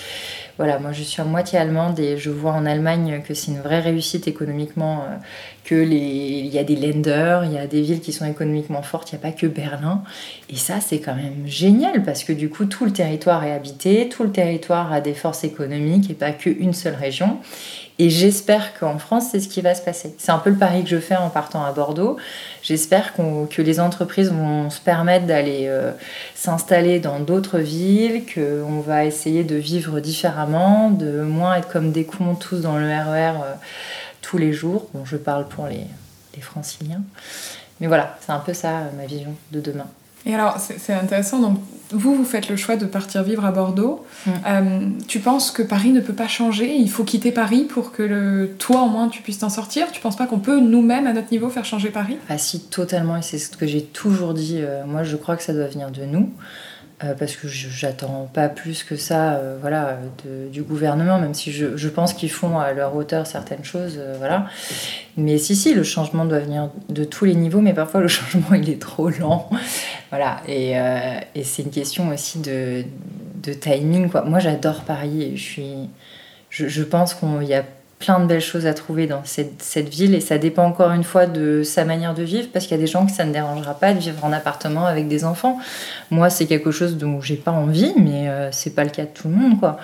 voilà, 0.57 0.77
moi 0.79 0.91
je 0.91 1.01
suis 1.01 1.21
à 1.21 1.25
moitié 1.25 1.57
allemande 1.57 1.99
et 1.99 2.17
je 2.17 2.29
vois 2.29 2.51
en 2.51 2.65
Allemagne 2.65 3.23
que 3.27 3.33
c'est 3.33 3.51
une 3.51 3.61
vraie 3.61 3.79
réussite 3.79 4.27
économiquement, 4.27 4.99
euh, 4.99 5.15
que 5.63 5.75
il 5.75 6.47
y 6.47 6.59
a 6.59 6.63
des 6.63 6.75
lenders, 6.75 7.45
il 7.45 7.53
y 7.53 7.57
a 7.57 7.67
des 7.67 7.81
villes 7.81 8.01
qui 8.01 8.11
sont 8.11 8.25
économiquement 8.25 8.81
fortes, 8.81 9.11
il 9.11 9.15
n'y 9.15 9.21
a 9.21 9.21
pas 9.23 9.31
que 9.31 9.47
Berlin. 9.47 10.03
Et 10.49 10.57
ça, 10.57 10.79
c'est 10.79 10.99
quand 10.99 11.15
même 11.15 11.47
génial 11.47 12.03
parce 12.03 12.23
que 12.23 12.33
du 12.33 12.49
coup, 12.49 12.65
tout 12.65 12.85
le 12.85 12.91
territoire 12.91 13.43
est 13.43 13.53
habité, 13.53 14.07
tout 14.09 14.23
le 14.23 14.31
territoire 14.31 14.91
a 14.93 15.01
des 15.01 15.13
forces 15.13 15.43
économiques 15.43 16.09
et 16.11 16.13
pas 16.13 16.31
qu'une 16.31 16.73
seule 16.73 16.95
région. 16.95 17.39
Et 18.03 18.09
j'espère 18.09 18.73
qu'en 18.79 18.97
France, 18.97 19.25
c'est 19.31 19.39
ce 19.39 19.47
qui 19.47 19.61
va 19.61 19.75
se 19.75 19.81
passer. 19.83 20.15
C'est 20.17 20.31
un 20.31 20.39
peu 20.39 20.49
le 20.49 20.55
pari 20.55 20.83
que 20.83 20.89
je 20.89 20.97
fais 20.97 21.15
en 21.15 21.29
partant 21.29 21.63
à 21.63 21.71
Bordeaux. 21.71 22.17
J'espère 22.63 23.13
que 23.13 23.61
les 23.61 23.79
entreprises 23.79 24.31
vont 24.31 24.71
se 24.71 24.81
permettre 24.81 25.27
d'aller 25.27 25.67
euh, 25.67 25.91
s'installer 26.33 26.99
dans 26.99 27.19
d'autres 27.19 27.59
villes, 27.59 28.23
qu'on 28.25 28.79
va 28.79 29.05
essayer 29.05 29.43
de 29.43 29.55
vivre 29.55 29.99
différemment, 29.99 30.89
de 30.89 31.21
moins 31.21 31.53
être 31.57 31.67
comme 31.67 31.91
des 31.91 32.05
cons 32.05 32.33
tous 32.33 32.61
dans 32.61 32.75
le 32.75 32.87
RER 32.87 32.89
e 32.89 33.43
euh, 33.43 33.53
tous 34.23 34.39
les 34.39 34.51
jours. 34.51 34.89
Bon, 34.95 35.05
je 35.05 35.17
parle 35.17 35.47
pour 35.47 35.67
les, 35.67 35.85
franciliens. 36.41 37.03
Mais 37.81 37.85
voilà, 37.85 38.17
c'est 38.19 38.31
un 38.31 38.39
peu 38.39 38.55
ça 38.55 38.79
euh, 38.79 38.89
ma 38.97 39.05
vision 39.05 39.35
de 39.51 39.61
demain. 39.61 39.85
Et 40.25 40.35
alors, 40.35 40.57
c'est 40.59 40.93
intéressant, 40.93 41.39
donc 41.39 41.57
vous, 41.91 42.15
vous 42.15 42.23
faites 42.23 42.47
le 42.49 42.55
choix 42.55 42.75
de 42.75 42.85
partir 42.85 43.23
vivre 43.23 43.43
à 43.43 43.51
Bordeaux. 43.51 44.05
Mm. 44.25 44.31
Euh, 44.47 44.89
tu 45.07 45.19
penses 45.19 45.51
que 45.51 45.61
Paris 45.61 45.89
ne 45.91 45.99
peut 45.99 46.13
pas 46.13 46.27
changer? 46.27 46.75
Il 46.75 46.89
faut 46.89 47.03
quitter 47.03 47.31
Paris 47.31 47.63
pour 47.63 47.91
que 47.91 48.03
le, 48.03 48.55
toi, 48.57 48.83
au 48.83 48.89
moins, 48.89 49.09
tu 49.09 49.21
puisses 49.21 49.39
t'en 49.39 49.49
sortir? 49.49 49.91
Tu 49.91 49.99
penses 49.99 50.15
pas 50.15 50.27
qu'on 50.27 50.39
peut, 50.39 50.59
nous-mêmes, 50.59 51.07
à 51.07 51.13
notre 51.13 51.31
niveau, 51.31 51.49
faire 51.49 51.65
changer 51.65 51.89
Paris? 51.89 52.17
Ah 52.29 52.37
si, 52.37 52.61
totalement, 52.61 53.17
et 53.17 53.21
c'est 53.21 53.39
ce 53.39 53.49
que 53.49 53.67
j'ai 53.67 53.81
toujours 53.81 54.33
dit. 54.33 54.59
Euh, 54.59 54.85
moi, 54.85 55.03
je 55.03 55.15
crois 55.15 55.35
que 55.35 55.43
ça 55.43 55.53
doit 55.53 55.67
venir 55.67 55.91
de 55.91 56.03
nous. 56.05 56.29
Euh, 57.03 57.13
parce 57.17 57.35
que 57.35 57.47
j'attends 57.47 58.29
pas 58.31 58.47
plus 58.49 58.83
que 58.83 58.95
ça 58.95 59.33
euh, 59.33 59.57
voilà, 59.59 59.97
du 60.51 60.61
gouvernement, 60.61 61.19
même 61.19 61.33
si 61.33 61.51
je, 61.51 61.75
je 61.75 61.89
pense 61.89 62.13
qu'ils 62.13 62.29
font 62.29 62.59
à 62.59 62.73
leur 62.73 62.95
hauteur 62.95 63.25
certaines 63.25 63.63
choses. 63.63 63.95
Euh, 63.97 64.15
voilà. 64.17 64.45
Mais 65.17 65.37
si, 65.37 65.55
si, 65.55 65.73
le 65.73 65.83
changement 65.83 66.25
doit 66.25 66.39
venir 66.39 66.69
de 66.89 67.03
tous 67.03 67.25
les 67.25 67.35
niveaux, 67.35 67.61
mais 67.61 67.73
parfois 67.73 68.01
le 68.01 68.07
changement 68.09 68.53
il 68.53 68.69
est 68.69 68.81
trop 68.81 69.09
lent. 69.09 69.49
voilà. 70.09 70.41
Et, 70.47 70.75
c'est 71.43 71.63
une 71.63 71.71
question 71.71 72.09
aussi 72.09 72.39
de, 72.39 72.83
timing. 73.53 74.09
Moi 74.25 74.39
j'adore 74.39 74.81
Paris 74.81 75.33
je 75.35 75.41
suis 75.41 75.89
je, 76.49 76.83
pense 76.83 77.13
qu'il 77.13 77.43
y 77.43 77.53
a 77.53 77.63
plein 78.01 78.19
de 78.19 78.25
belles 78.25 78.41
choses 78.41 78.65
à 78.65 78.73
trouver 78.73 79.07
dans 79.07 79.21
cette, 79.23 79.89
ville 79.89 80.13
et 80.13 80.19
ça 80.19 80.37
dépend 80.37 80.65
encore 80.65 80.91
une 80.91 81.03
fois 81.03 81.25
de 81.25 81.63
sa 81.63 81.85
manière 81.85 82.13
de 82.13 82.23
vivre 82.23 82.49
parce 82.51 82.65
qu'il 82.65 82.75
y 82.75 82.79
a 82.79 82.83
des 82.83 82.91
gens 82.91 83.05
que 83.05 83.11
ça 83.11 83.23
ne 83.23 83.31
dérangera 83.31 83.73
pas 83.73 83.93
de 83.93 83.99
vivre 83.99 84.23
en 84.23 84.33
appartement 84.33 84.85
avec 84.85 85.07
des 85.07 85.23
enfants. 85.23 85.57
Moi, 86.09 86.29
c'est 86.29 86.45
quelque 86.45 86.71
chose 86.71 86.97
dont 86.97 87.21
j'ai 87.21 87.37
pas 87.37 87.51
envie, 87.51 87.93
mais 87.97 88.29
c'est 88.51 88.75
pas 88.75 88.83
le 88.83 88.89
cas 88.89 89.03
de 89.03 89.09
tout 89.13 89.27
le 89.27 89.35
monde, 89.35 89.59
quoi. 89.59 89.77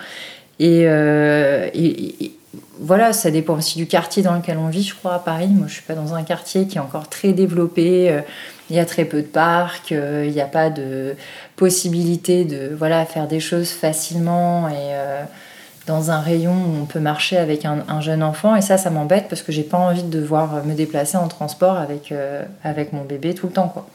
Et, 0.60 0.82
et, 0.82 2.32
voilà, 2.80 3.12
ça 3.12 3.30
dépend 3.30 3.56
aussi 3.56 3.78
du 3.78 3.86
quartier 3.86 4.22
dans 4.22 4.34
lequel 4.34 4.56
on 4.58 4.68
vit, 4.68 4.82
je 4.82 4.94
crois, 4.94 5.14
à 5.14 5.18
Paris. 5.18 5.48
Moi, 5.48 5.66
je 5.66 5.74
suis 5.74 5.82
pas 5.82 5.94
dans 5.94 6.14
un 6.14 6.22
quartier 6.22 6.66
qui 6.66 6.78
est 6.78 6.80
encore 6.80 7.08
très 7.08 7.32
développé. 7.32 8.10
Euh, 8.10 8.20
il 8.70 8.76
y 8.76 8.78
a 8.78 8.84
très 8.84 9.04
peu 9.04 9.22
de 9.22 9.26
parcs, 9.26 9.92
euh, 9.92 10.24
il 10.26 10.32
n'y 10.32 10.42
a 10.42 10.46
pas 10.46 10.68
de 10.68 11.16
possibilité 11.56 12.44
de 12.44 12.70
voilà, 12.76 13.06
faire 13.06 13.26
des 13.26 13.40
choses 13.40 13.70
facilement 13.70 14.68
euh, 14.70 15.24
dans 15.88 16.10
un 16.10 16.20
rayon 16.20 16.52
où 16.52 16.82
on 16.82 16.84
peut 16.84 17.00
marcher 17.00 17.36
avec 17.36 17.64
un, 17.64 18.00
jeune 18.00 18.22
enfant. 18.22 18.54
Et 18.54 18.60
ça, 18.60 18.78
ça 18.78 18.90
m'embête 18.90 19.26
parce 19.28 19.42
que 19.42 19.50
j'ai 19.50 19.64
pas 19.64 19.78
envie 19.78 20.04
de 20.04 20.20
devoir 20.20 20.64
me 20.64 20.74
déplacer 20.74 21.16
en 21.16 21.26
transport 21.26 21.76
avec, 21.76 22.14
avec 22.62 22.92
mon 22.92 23.04
bébé 23.04 23.34
tout 23.34 23.48
le 23.48 23.52
temps. 23.52 23.68
Quoi. 23.68 23.88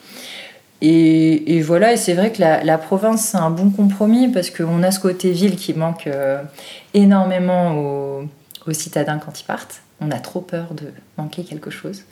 Et, 0.81 1.62
voilà, 1.62 1.93
et 1.93 1.97
c'est 1.97 2.13
vrai 2.13 2.31
que 2.31 2.41
la, 2.41 2.77
province, 2.77 3.21
c'est 3.21 3.38
un 3.38 3.50
bon 3.50 3.69
compromis 3.69 4.27
parce 4.27 4.50
qu'on 4.50 4.83
a 4.83 4.91
ce 4.91 5.00
côté 5.00 5.31
ville 5.31 5.55
qui 5.55 5.73
manque 5.73 6.09
énormément 6.93 7.77
aux 7.77 8.27
aux 8.67 8.73
citadins 8.73 9.19
quand 9.19 9.39
ils 9.39 9.45
partent. 9.45 9.81
On 10.01 10.12
a 10.12 10.19
trop 10.19 10.41
peur 10.41 10.73
de 10.73 10.91
manquer 11.17 11.43
quelque 11.43 11.69
chose. 11.69 12.03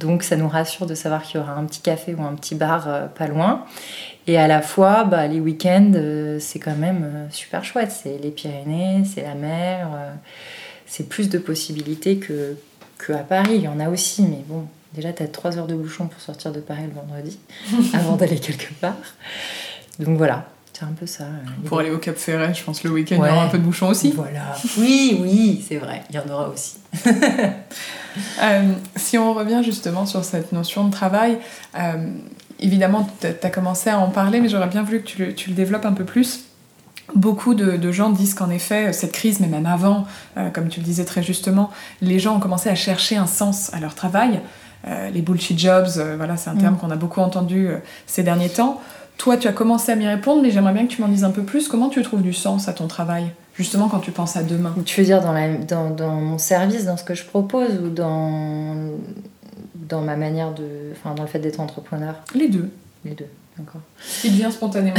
Donc 0.00 0.22
ça 0.22 0.36
nous 0.36 0.48
rassure 0.48 0.86
de 0.86 0.94
savoir 0.94 1.22
qu'il 1.22 1.40
y 1.40 1.42
aura 1.42 1.52
un 1.52 1.64
petit 1.64 1.80
café 1.80 2.14
ou 2.14 2.22
un 2.22 2.34
petit 2.34 2.54
bar 2.54 2.88
euh, 2.88 3.06
pas 3.06 3.26
loin. 3.26 3.66
Et 4.26 4.38
à 4.38 4.46
la 4.46 4.62
fois, 4.62 5.04
bah, 5.04 5.26
les 5.26 5.40
week-ends, 5.40 5.92
euh, 5.94 6.38
c'est 6.40 6.58
quand 6.58 6.76
même 6.76 7.02
euh, 7.04 7.26
super 7.30 7.64
chouette. 7.64 7.90
C'est 7.90 8.18
les 8.18 8.30
Pyrénées, 8.30 9.04
c'est 9.04 9.22
la 9.22 9.34
mer. 9.34 9.88
c'est 10.86 11.08
plus 11.08 11.28
de 11.28 11.38
possibilités 11.38 12.16
que, 12.16 12.56
que 12.98 13.12
à 13.12 13.18
Paris. 13.18 13.56
Il 13.56 13.62
y 13.62 13.68
en 13.68 13.80
a 13.80 13.90
aussi, 13.90 14.22
mais 14.22 14.42
bon, 14.46 14.66
déjà, 14.94 15.12
tu 15.12 15.22
as 15.22 15.28
3 15.28 15.58
heures 15.58 15.66
de 15.66 15.74
bouchon 15.74 16.06
pour 16.06 16.20
sortir 16.20 16.52
de 16.52 16.60
Paris 16.60 16.84
le 16.86 16.94
vendredi 16.94 17.38
avant 17.94 18.16
d'aller 18.16 18.38
quelque 18.38 18.72
part. 18.80 18.96
Donc 19.98 20.16
voilà, 20.16 20.46
c'est 20.76 20.84
un 20.84 20.92
peu 20.92 21.06
ça. 21.06 21.24
Euh, 21.24 21.68
Pour 21.68 21.78
aller 21.78 21.90
au 21.90 21.98
Cap 21.98 22.16
Ferret, 22.16 22.52
je 22.52 22.64
pense 22.64 22.82
le 22.82 22.90
week-end, 22.90 23.16
il 23.16 23.28
y 23.28 23.30
aura 23.30 23.44
un 23.44 23.48
peu 23.48 23.58
de 23.58 23.62
bouchon 23.62 23.88
aussi. 23.88 24.10
Voilà. 24.10 24.56
Oui, 24.76 25.18
oui, 25.22 25.64
c'est 25.66 25.76
vrai, 25.76 26.02
il 26.10 26.16
y 26.16 26.18
en 26.18 26.28
aura 26.32 26.48
aussi. 26.48 26.76
Euh, 28.40 28.72
si 28.94 29.18
on 29.18 29.34
revient 29.34 29.62
justement 29.64 30.06
sur 30.06 30.24
cette 30.24 30.52
notion 30.52 30.84
de 30.84 30.92
travail, 30.92 31.36
euh, 31.76 32.12
évidemment, 32.60 33.08
tu 33.20 33.26
as 33.26 33.50
commencé 33.50 33.90
à 33.90 33.98
en 33.98 34.08
parler, 34.08 34.38
mais 34.38 34.48
j'aurais 34.48 34.68
bien 34.68 34.84
voulu 34.84 35.00
que 35.00 35.06
tu 35.06 35.18
le, 35.18 35.34
tu 35.34 35.50
le, 35.50 35.56
développes 35.56 35.84
un 35.84 35.94
peu 35.94 36.04
plus. 36.04 36.44
Beaucoup 37.16 37.54
de, 37.54 37.76
de 37.76 37.90
gens 37.90 38.10
disent 38.10 38.34
qu'en 38.34 38.50
effet, 38.50 38.92
cette 38.92 39.10
crise, 39.10 39.40
mais 39.40 39.48
même 39.48 39.66
avant, 39.66 40.06
comme 40.52 40.68
tu 40.68 40.78
le 40.78 40.86
disais 40.86 41.04
très 41.04 41.24
justement, 41.24 41.72
les 42.02 42.20
gens 42.20 42.36
ont 42.36 42.38
commencé 42.38 42.68
à 42.68 42.76
chercher 42.76 43.16
un 43.16 43.26
sens 43.26 43.74
à 43.74 43.80
leur 43.80 43.96
travail. 43.96 44.38
les 45.12 45.20
bullshit 45.20 45.58
jobs, 45.58 45.88
voilà, 46.16 46.36
c'est 46.36 46.50
un 46.50 46.56
terme 46.56 46.74
mm. 46.74 46.78
qu'on 46.78 46.92
a 46.92 46.96
beaucoup 46.96 47.20
entendu 47.20 47.68
ces 48.06 48.22
derniers 48.22 48.50
temps. 48.50 48.80
Toi, 49.18 49.36
tu 49.36 49.48
as 49.48 49.52
commencé 49.52 49.92
à 49.92 49.96
m'y 49.96 50.06
répondre, 50.06 50.42
mais 50.42 50.50
j'aimerais 50.50 50.72
bien 50.72 50.86
que 50.86 50.92
tu 50.92 51.00
m'en 51.00 51.08
dises 51.08 51.24
un 51.24 51.30
peu 51.30 51.42
plus. 51.42 51.68
Comment 51.68 51.88
tu 51.88 52.02
trouves 52.02 52.22
du 52.22 52.32
sens 52.32 52.68
à 52.68 52.72
ton 52.72 52.88
travail 52.88 53.32
Justement, 53.56 53.88
quand 53.88 54.00
tu 54.00 54.10
penses 54.10 54.36
à 54.36 54.42
demain? 54.42 54.74
Tu 54.84 55.00
veux 55.00 55.06
dire 55.06 55.20
dans, 55.22 55.32
la, 55.32 55.54
dans, 55.54 55.90
dans, 55.90 56.14
mon 56.14 56.38
service, 56.38 56.84
dans 56.84 56.96
ce 56.96 57.04
que 57.04 57.14
je 57.14 57.24
propose 57.24 57.78
ou 57.78 57.88
dans, 57.88 58.90
dans 59.74 60.00
ma 60.00 60.16
manière 60.16 60.52
de. 60.52 60.64
Enfin, 60.92 61.14
dans 61.14 61.22
le 61.22 61.28
fait 61.28 61.38
d'être 61.38 61.60
entrepreneur? 61.60 62.16
Les 62.34 62.48
deux. 62.48 62.70
Les 63.04 63.12
deux, 63.12 63.28
d'accord. 63.58 63.82
Il 64.24 64.32
vient 64.32 64.50
spontanément. 64.50 64.96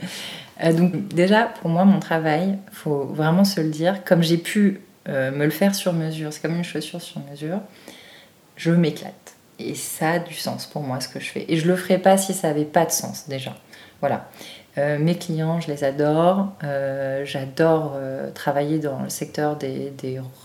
euh, 0.62 0.72
donc, 0.72 1.08
déjà, 1.08 1.44
pour 1.44 1.70
moi, 1.70 1.84
mon 1.84 1.98
travail, 1.98 2.58
faut 2.72 3.04
vraiment 3.06 3.44
se 3.44 3.60
le 3.60 3.70
dire, 3.70 4.04
comme 4.04 4.22
j'ai 4.22 4.38
pu 4.38 4.80
euh, 5.08 5.30
me 5.30 5.44
le 5.44 5.50
faire 5.50 5.74
sur 5.74 5.92
mesure, 5.92 6.32
c'est 6.32 6.42
comme 6.42 6.54
une 6.54 6.64
chaussure 6.64 7.00
sur 7.00 7.20
mesure, 7.30 7.60
je 8.56 8.70
m'éclate. 8.70 9.27
Et 9.58 9.74
ça 9.74 10.12
a 10.12 10.18
du 10.18 10.34
sens 10.34 10.66
pour 10.66 10.82
moi 10.82 11.00
ce 11.00 11.08
que 11.08 11.20
je 11.20 11.30
fais. 11.30 11.44
Et 11.48 11.56
je 11.56 11.66
le 11.66 11.76
ferais 11.76 11.98
pas 11.98 12.16
si 12.16 12.34
ça 12.34 12.48
avait 12.48 12.64
pas 12.64 12.84
de 12.84 12.92
sens 12.92 13.28
déjà. 13.28 13.54
Voilà. 14.00 14.28
Euh, 14.78 14.98
mes 14.98 15.16
clients, 15.16 15.60
je 15.60 15.68
les 15.68 15.82
adore. 15.82 16.52
Euh, 16.62 17.24
j'adore 17.24 17.94
euh, 17.96 18.30
travailler 18.30 18.78
dans 18.78 19.02
le 19.02 19.08
secteur 19.08 19.56
des, 19.56 19.92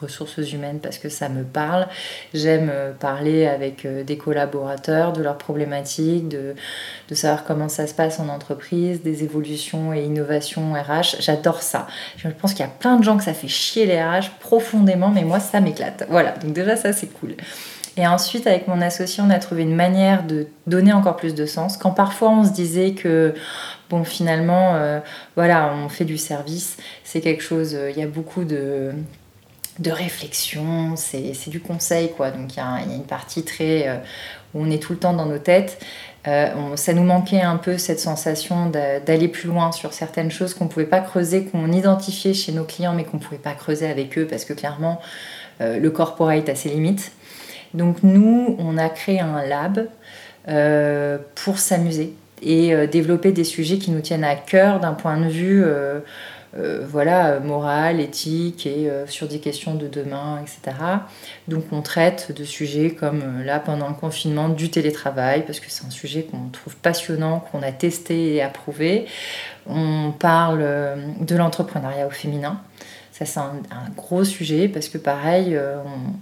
ressources 0.01 0.51
humaines 0.51 0.79
parce 0.82 0.98
que 0.98 1.10
ça 1.10 1.29
me 1.29 1.43
parle. 1.43 1.88
J'aime 2.34 2.72
parler 3.00 3.46
avec 3.46 3.86
des 3.88 4.17
collaborateurs 4.17 5.13
de 5.13 5.22
leurs 5.22 5.38
problématiques, 5.38 6.27
de, 6.29 6.55
de, 7.10 7.15
savoir 7.15 7.43
comment 7.43 7.70
ça 7.70 7.86
se 7.88 7.93
passe 7.93 8.20
en 8.20 8.29
entreprise, 8.29 9.01
des 9.03 9.24
évolutions 9.24 9.93
et 9.93 10.03
innovations 10.03 10.74
RH. 10.74 11.17
J'adore 11.20 11.62
ça. 11.62 11.88
Je 12.17 12.27
pense 12.29 12.53
qu'il 12.53 12.65
y 12.65 12.70
a 12.70 12.72
plein 12.72 12.98
de 12.98 13.03
gens 13.03 13.17
que 13.17 13.24
ça 13.24 13.34
fait 13.34 13.48
chier 13.48 13.86
les 13.86 14.01
RH 14.01 14.32
profondément, 14.39 15.10
mais 15.10 15.24
moi 15.24 15.39
ça 15.39 15.60
m'éclate. 15.60 16.05
Voilà, 16.10 16.32
donc 16.32 16.53
déjà 16.53 16.75
ça 16.75 16.91
c'est 16.91 17.08
cool. 17.08 17.36
Et 17.96 18.08
ensuite, 18.08 18.48
avec 18.48 18.68
mon 18.68 18.82
associé, 18.82 19.22
on 19.26 19.30
a 19.30 19.38
trouvé 19.38 19.62
une 19.62 19.76
manière 19.76 20.24
de 20.24 20.48
donner 20.66 20.94
encore 20.94 21.16
plus 21.16 21.36
de 21.36 21.46
sens. 21.46 21.78
Quand 21.78 21.92
parfois 21.92 22.32
on 22.32 22.44
se 22.44 22.52
disait 22.52 22.94
que, 22.94 23.36
bon, 23.90 24.04
finalement, 24.04 24.76
euh, 24.76 25.00
voilà, 25.36 25.74
on 25.76 25.90
fait 25.90 26.06
du 26.06 26.18
service, 26.18 26.78
c'est 27.04 27.22
quelque 27.22 27.44
chose, 27.44 27.76
euh, 27.76 27.92
il 27.92 28.00
y 28.00 28.02
a 28.02 28.08
beaucoup 28.08 28.46
de, 28.46 28.92
de 29.78 29.92
réflexion, 29.92 30.96
c'est 30.96 31.50
du 31.50 31.60
conseil, 31.60 32.12
quoi. 32.12 32.32
Donc 32.32 32.54
il 32.54 32.58
y, 32.58 32.62
a 32.62 32.80
une 32.96 33.04
partie 33.04 33.44
très. 33.44 33.88
Euh, 33.88 33.98
où 34.56 34.64
on 34.64 34.70
est 34.70 34.82
tout 34.82 34.94
le 34.94 35.00
temps 35.00 35.14
dans 35.14 35.26
nos 35.26 35.40
têtes. 35.40 35.84
ça 36.26 36.94
nous 36.94 37.02
manquait 37.02 37.42
un 37.42 37.58
peu 37.58 37.80
cette 37.80 38.00
sensation 38.00 38.70
d'aller 38.70 39.28
plus 39.28 39.48
loin 39.48 39.72
sur 39.72 39.94
certaines 39.94 40.30
choses 40.30 40.54
qu'on 40.54 40.66
ne 40.66 40.70
pouvait 40.70 40.86
pas 40.86 41.00
creuser, 41.00 41.46
qu'on 41.46 41.72
identifiait 41.72 42.36
chez 42.36 42.52
nos 42.52 42.64
clients, 42.64 42.94
mais 42.94 43.04
qu'on 43.04 43.18
ne 43.18 43.22
pouvait 43.24 43.40
pas 43.40 43.54
creuser 43.54 43.90
avec 43.90 44.16
eux 44.16 44.28
parce 44.28 44.46
que 44.46 44.54
clairement, 44.54 45.02
le 45.60 45.90
corporate 45.90 46.50
a 46.50 46.54
ses 46.54 46.70
limites. 46.70 47.14
Donc 47.74 48.03
nous, 48.03 48.56
on 48.60 48.77
a 48.77 48.89
créé 48.89 49.20
un 49.20 49.46
lab 49.46 49.88
euh, 50.50 51.18
pour 51.36 51.58
s'amuser 51.58 52.13
et 52.42 52.74
euh, 52.74 52.86
développer 52.86 53.32
des 53.32 53.46
sujets 53.46 53.77
qui 53.77 53.92
nous 53.92 54.01
tiennent 54.01 54.25
à 54.25 54.36
cœur 54.36 54.82
d'un 54.82 54.92
point 54.92 55.18
de 55.18 55.30
vue 55.30 55.63
euh, 55.65 56.01
voilà, 56.86 57.39
moral, 57.39 58.00
éthique 58.00 58.68
et 58.68 58.88
sur 59.08 59.27
des 59.27 59.39
questions 59.39 59.74
de 59.74 59.88
demain, 59.88 60.39
etc. 60.39 60.77
Donc 61.48 61.63
on 61.72 61.82
traite 61.82 62.32
de 62.38 62.44
sujets 62.44 62.92
comme 62.92 63.42
là 63.44 63.60
pendant 63.60 63.88
le 63.88 63.96
confinement 63.96 64.50
du 64.50 64.70
télétravail 64.70 65.46
parce 65.48 65.60
que 65.60 65.65
c'est 65.70 65.84
un 65.84 65.89
sujet 65.89 66.24
qu'on 66.24 66.50
trouve 66.51 66.75
passionnant, 66.75 67.39
qu'on 67.39 67.63
a 67.63 67.72
testé 67.72 68.36
et 68.36 68.44
approuvé. 68.44 69.08
On 69.65 70.12
parle 70.12 70.63
de 71.22 71.36
l'entrepreneuriat 71.36 72.06
au 72.06 72.12
féminin. 72.12 72.62
Ça 73.12 73.25
c'est 73.25 73.39
un, 73.39 73.56
un, 73.72 73.89
gros 73.98 74.24
sujet 74.24 74.68
parce 74.68 74.89
que 74.89 75.00
pareil, 75.00 75.58
on 75.58 76.13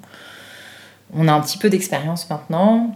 on 1.13 1.27
a 1.27 1.33
un 1.33 1.41
petit 1.41 1.57
peu 1.57 1.69
d'expérience 1.69 2.29
maintenant 2.29 2.95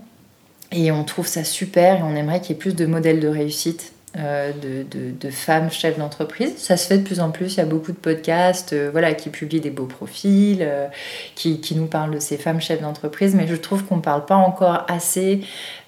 et 0.72 0.92
on 0.92 1.04
trouve 1.04 1.28
ça 1.28 1.44
super 1.44 2.00
et 2.00 2.04
on 2.04 2.16
aimerait 2.16 2.42
qu'il 2.42 2.56
y 2.56 2.58
ait 2.58 2.60
plus 2.60 2.76
de 2.76 2.86
modèles 2.86 3.20
de 3.20 3.28
réussite 3.28 3.94
euh, 4.18 4.54
de, 4.54 5.30
femmes 5.30 5.70
chefs 5.70 5.98
d'entreprise. 5.98 6.56
Ça 6.58 6.78
se 6.78 6.88
fait 6.88 7.00
de 7.00 7.04
plus 7.04 7.20
en 7.20 7.32
plus, 7.32 7.56
il 7.56 7.58
y 7.58 7.62
a 7.62 7.66
beaucoup 7.66 7.92
de 7.92 7.98
podcasts 7.98 8.72
euh, 8.72 9.14
qui 9.14 9.30
publient 9.30 9.60
des 9.60 9.72
beaux 9.72 9.88
profils, 9.88 10.60
euh, 10.62 10.88
qui, 11.36 11.76
nous 11.76 11.88
parlent 11.88 12.14
de 12.14 12.20
ces 12.20 12.38
femmes 12.38 12.62
chefs 12.62 12.82
d'entreprise, 12.82 13.36
mais 13.36 13.46
je 13.48 13.56
trouve 13.56 13.84
qu'on 13.84 13.98
ne 13.98 14.02
parle 14.02 14.26
pas 14.26 14.36
encore 14.36 14.86
assez 14.88 15.42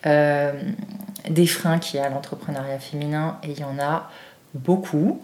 des 0.03 1.47
freins 1.47 1.79
qu'il 1.79 1.99
y 1.99 2.03
a 2.03 2.07
à 2.07 2.09
l'entrepreneuriat 2.09 2.79
féminin 2.79 3.37
et 3.43 3.51
il 3.51 3.59
y 3.59 3.63
en 3.63 3.79
a 3.79 4.09
beaucoup. 4.53 5.21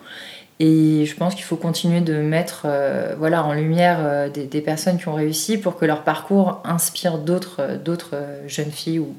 Et 0.65 1.05
je 1.05 1.13
pense 1.17 1.35
qu'il 1.35 1.43
faut 1.43 1.57
continuer 1.57 1.99
de 1.99 2.13
mettre 2.13 2.61
euh, 2.63 3.15
voilà, 3.17 3.43
en 3.43 3.51
lumière 3.51 3.97
euh, 3.99 4.29
des, 4.29 4.61
personnes 4.61 4.97
qui 4.97 5.09
ont 5.09 5.13
réussi 5.13 5.57
pour 5.57 5.75
que 5.75 5.83
leur 5.83 6.03
parcours 6.03 6.61
inspire 6.63 7.17
d'autres, 7.17 7.59
euh, 7.59 8.47
jeunes 8.47 8.71
filles 8.71 8.99
ou, 8.99 9.13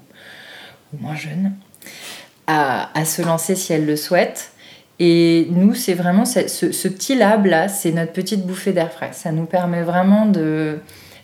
moins 0.99 1.15
jeunes 1.15 1.53
à, 2.47 2.89
se 3.05 3.21
lancer 3.21 3.57
si 3.57 3.75
elles 3.75 3.85
le 3.85 3.97
souhaitent. 3.97 4.53
Et 5.01 5.49
nous, 5.51 5.75
c'est 5.75 5.93
vraiment 5.93 6.25
ce, 6.25 6.89
petit 6.89 7.15
lab-là, 7.15 7.69
c'est 7.69 7.93
notre 7.93 8.13
petite 8.13 8.47
bouffée 8.47 8.73
d'air 8.73 8.91
frais. 8.91 9.11
Ça 9.13 9.31
nous 9.31 9.45
permet 9.45 9.83
vraiment 9.83 10.25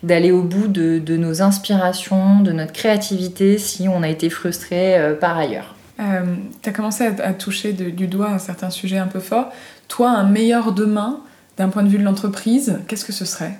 d'aller 0.03 0.31
au 0.31 0.43
bout 0.43 0.67
de, 0.67 1.17
nos 1.17 1.41
inspirations, 1.41 2.41
de 2.41 2.51
notre 2.51 2.73
créativité 2.73 3.57
si 3.57 3.87
on 3.87 4.03
a 4.03 4.09
été 4.09 4.29
frustré 4.29 5.15
par 5.19 5.37
ailleurs. 5.37 5.75
tu 5.97 6.69
as 6.69 6.73
commencé 6.73 7.05
à, 7.05 7.33
toucher 7.33 7.71
du 7.71 8.07
doigt 8.07 8.29
un 8.29 8.39
certain 8.39 8.69
sujet 8.69 8.97
un 8.97 9.07
peu 9.07 9.21
fort 9.21 9.51
toi, 9.91 10.09
un 10.11 10.23
meilleur 10.23 10.71
demain 10.71 11.19
d'un 11.57 11.67
point 11.67 11.83
de 11.83 11.89
vue 11.89 11.97
de 11.97 12.03
l'entreprise, 12.03 12.79
qu'est-ce 12.87 13.03
que 13.03 13.11
ce 13.11 13.25
serait? 13.25 13.59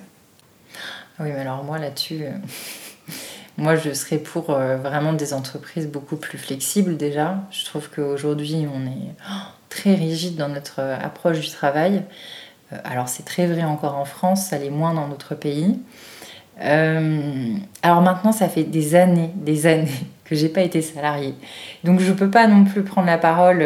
Oui, 1.20 1.28
mais 1.30 1.40
alors 1.40 1.62
moi 1.62 1.78
là-dessus, 1.78 2.22
euh, 2.22 2.30
moi 3.58 3.76
je 3.76 3.92
serais 3.92 4.16
pour 4.16 4.48
euh, 4.48 4.78
vraiment 4.78 5.12
des 5.12 5.34
entreprises 5.34 5.88
beaucoup 5.88 6.16
plus 6.16 6.38
flexibles 6.38 6.96
déjà. 6.96 7.36
Je 7.50 7.66
trouve 7.66 7.90
qu'aujourd'hui 7.90 8.66
on 8.74 8.86
est 8.86 9.14
oh, 9.28 9.34
très 9.68 9.94
rigide 9.94 10.36
dans 10.36 10.48
notre 10.48 10.80
euh, 10.80 10.96
approche 10.98 11.38
du 11.38 11.50
travail. 11.50 12.02
alors 12.84 13.10
c'est 13.10 13.26
très 13.26 13.46
vrai 13.46 13.64
encore 13.64 13.96
en 13.96 14.06
France, 14.06 14.46
ça 14.46 14.56
l'est 14.56 14.70
moins 14.70 14.94
dans 14.94 15.08
d'autres 15.08 15.34
pays. 15.34 15.78
alors 16.58 18.00
maintenant, 18.00 18.32
ça 18.32 18.48
fait 18.48 18.64
des 18.64 18.94
années, 18.94 19.32
des 19.36 19.66
années 19.66 20.06
que 20.24 20.34
j'ai 20.34 20.48
pas 20.48 20.62
été 20.62 20.80
salariée. 20.80 21.34
Donc 21.84 22.00
je 22.00 22.10
peux 22.10 22.30
pas 22.30 22.46
non 22.46 22.64
plus 22.64 22.84
prendre 22.84 23.06
la 23.06 23.18
parole 23.18 23.62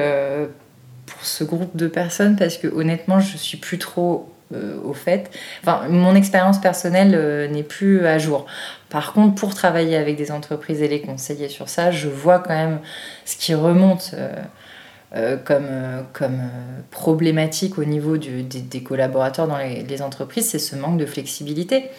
pour 1.06 1.24
ce 1.24 1.44
groupe 1.44 1.76
de 1.76 1.86
personnes 1.86 2.36
parce 2.36 2.56
que 2.56 2.68
honnêtement, 2.68 3.20
je 3.20 3.36
suis 3.36 3.58
plus 3.58 3.78
trop 3.78 4.32
au 4.84 4.92
fait. 4.92 5.28
Enfin, 5.60 5.88
mon 5.88 6.14
expérience 6.14 6.60
personnelle 6.60 7.50
n'est 7.50 7.64
plus 7.64 8.06
à 8.06 8.16
jour. 8.16 8.46
Par 8.90 9.12
contre, 9.12 9.34
pour 9.34 9.56
travailler 9.56 9.96
avec 9.96 10.16
des 10.16 10.30
entreprises 10.30 10.82
et 10.82 10.88
les 10.88 11.00
conseiller 11.00 11.48
sur 11.48 11.68
ça, 11.68 11.90
je 11.90 12.06
vois 12.06 12.38
quand 12.38 12.54
même 12.54 12.78
ce 13.24 13.36
qui 13.36 13.54
remonte. 13.54 14.14
comme, 15.44 15.68
comme 16.12 16.42
problématique 16.92 17.78
au 17.78 17.84
niveau 17.84 18.18
des, 18.18 18.82
collaborateurs 18.84 19.48
dans 19.48 19.58
les, 19.58 19.82
les 19.82 20.02
entreprises, 20.02 20.50
c'est 20.50 20.60
ce 20.60 20.76
manque 20.76 20.98
de 20.98 21.06
flexibilité 21.06 21.90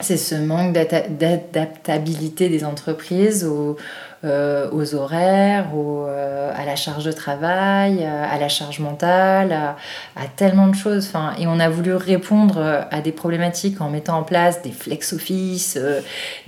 c'est 0.00 0.16
ce 0.16 0.34
manque 0.34 0.72
d'adaptabilité 0.72 2.48
des 2.48 2.64
entreprises 2.64 3.44
aux, 3.44 3.76
euh, 4.24 4.68
aux 4.72 4.96
horaires, 4.96 5.68
euh, 5.76 6.50
à 6.56 6.64
la 6.64 6.74
charge 6.74 7.04
de 7.04 7.12
travail, 7.12 7.98
euh, 8.02 8.24
à 8.28 8.36
la 8.40 8.48
charge 8.48 8.80
mentale, 8.80 9.52
à, 10.16 10.26
tellement 10.34 10.66
de 10.66 10.74
choses. 10.74 11.06
Enfin, 11.06 11.34
et 11.38 11.46
on 11.46 11.60
a 11.60 11.68
voulu 11.68 11.94
répondre 11.94 12.84
à 12.90 13.00
des 13.00 13.12
problématiques 13.12 13.80
en 13.80 13.90
mettant 13.90 14.18
en 14.18 14.22
place 14.24 14.60
des 14.62 14.72
flex 14.72 15.12
office, 15.12 15.78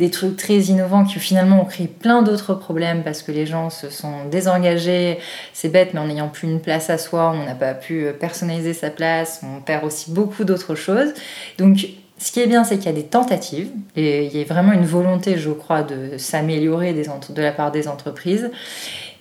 des 0.01 0.11
trucs 0.11 0.37
très 0.37 0.57
innovants 0.57 1.05
qui 1.05 1.21
finalement 1.21 1.63
ont 1.63 1.65
créé 1.65 1.87
plein 1.87 2.23
d'autres 2.23 2.55
problèmes 2.55 3.05
parce 3.05 3.23
que 3.23 3.31
les 3.31 3.47
gens 3.47 3.71
se 3.71 3.89
sont 3.89 4.25
désengagés. 4.29 5.21
C'est 5.53 5.69
bête, 5.69 5.95
mais 5.95 6.01
en 6.01 6.09
n'ayant 6.09 6.29
plus 6.29 6.49
une 6.49 6.61
place 6.61 6.91
à 6.91 6.99
soi, 6.99 7.33
on 7.35 7.45
n'a 7.45 7.55
pas 7.55 7.75
pu 7.75 8.07
personnaliser 8.19 8.75
sa 8.75 8.91
place, 8.91 9.43
on 9.45 9.61
perd 9.61 9.85
aussi 9.85 10.11
beaucoup 10.11 10.43
d'autres 10.43 10.75
choses. 10.75 11.15
Donc 11.59 11.87
ce 12.21 12.33
qui 12.33 12.41
est 12.41 12.47
bien, 12.47 12.65
c'est 12.65 12.77
qu'il 12.77 12.85
y 12.85 12.91
a 12.91 12.93
des 12.93 13.07
tentatives 13.07 13.71
et 13.97 14.27
il 14.27 14.37
y 14.37 14.43
a 14.43 14.45
vraiment 14.45 14.73
une 14.73 14.85
volonté, 14.85 15.39
je 15.39 15.49
crois, 15.49 15.83
de 15.83 16.19
s'améliorer 16.19 16.93
de 16.93 17.43
la 17.43 17.51
part 17.51 17.73
des 17.73 17.89
entreprises. 17.89 18.51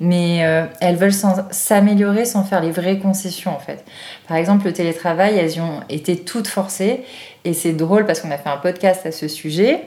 Mais 0.02 0.46
euh, 0.46 0.66
elles 0.82 0.98
veulent 0.98 1.14
s'améliorer 1.14 2.26
sans 2.26 2.44
faire 2.44 2.62
les 2.62 2.72
vraies 2.72 3.00
concessions, 3.00 3.56
en 3.56 3.60
fait. 3.60 3.86
Par 4.28 4.36
exemple, 4.36 4.66
le 4.66 4.74
télétravail, 4.74 5.38
elles 5.38 5.56
y 5.56 5.62
ont 5.62 5.80
été 5.88 6.18
toutes 6.18 6.48
forcées. 6.48 7.06
Et 7.46 7.54
c'est 7.54 7.72
drôle 7.72 8.06
parce 8.06 8.20
qu'on 8.20 8.32
a 8.32 8.38
fait 8.38 8.50
un 8.50 8.58
podcast 8.58 9.06
à 9.06 9.14
ce 9.14 9.30
sujet. 9.30 9.84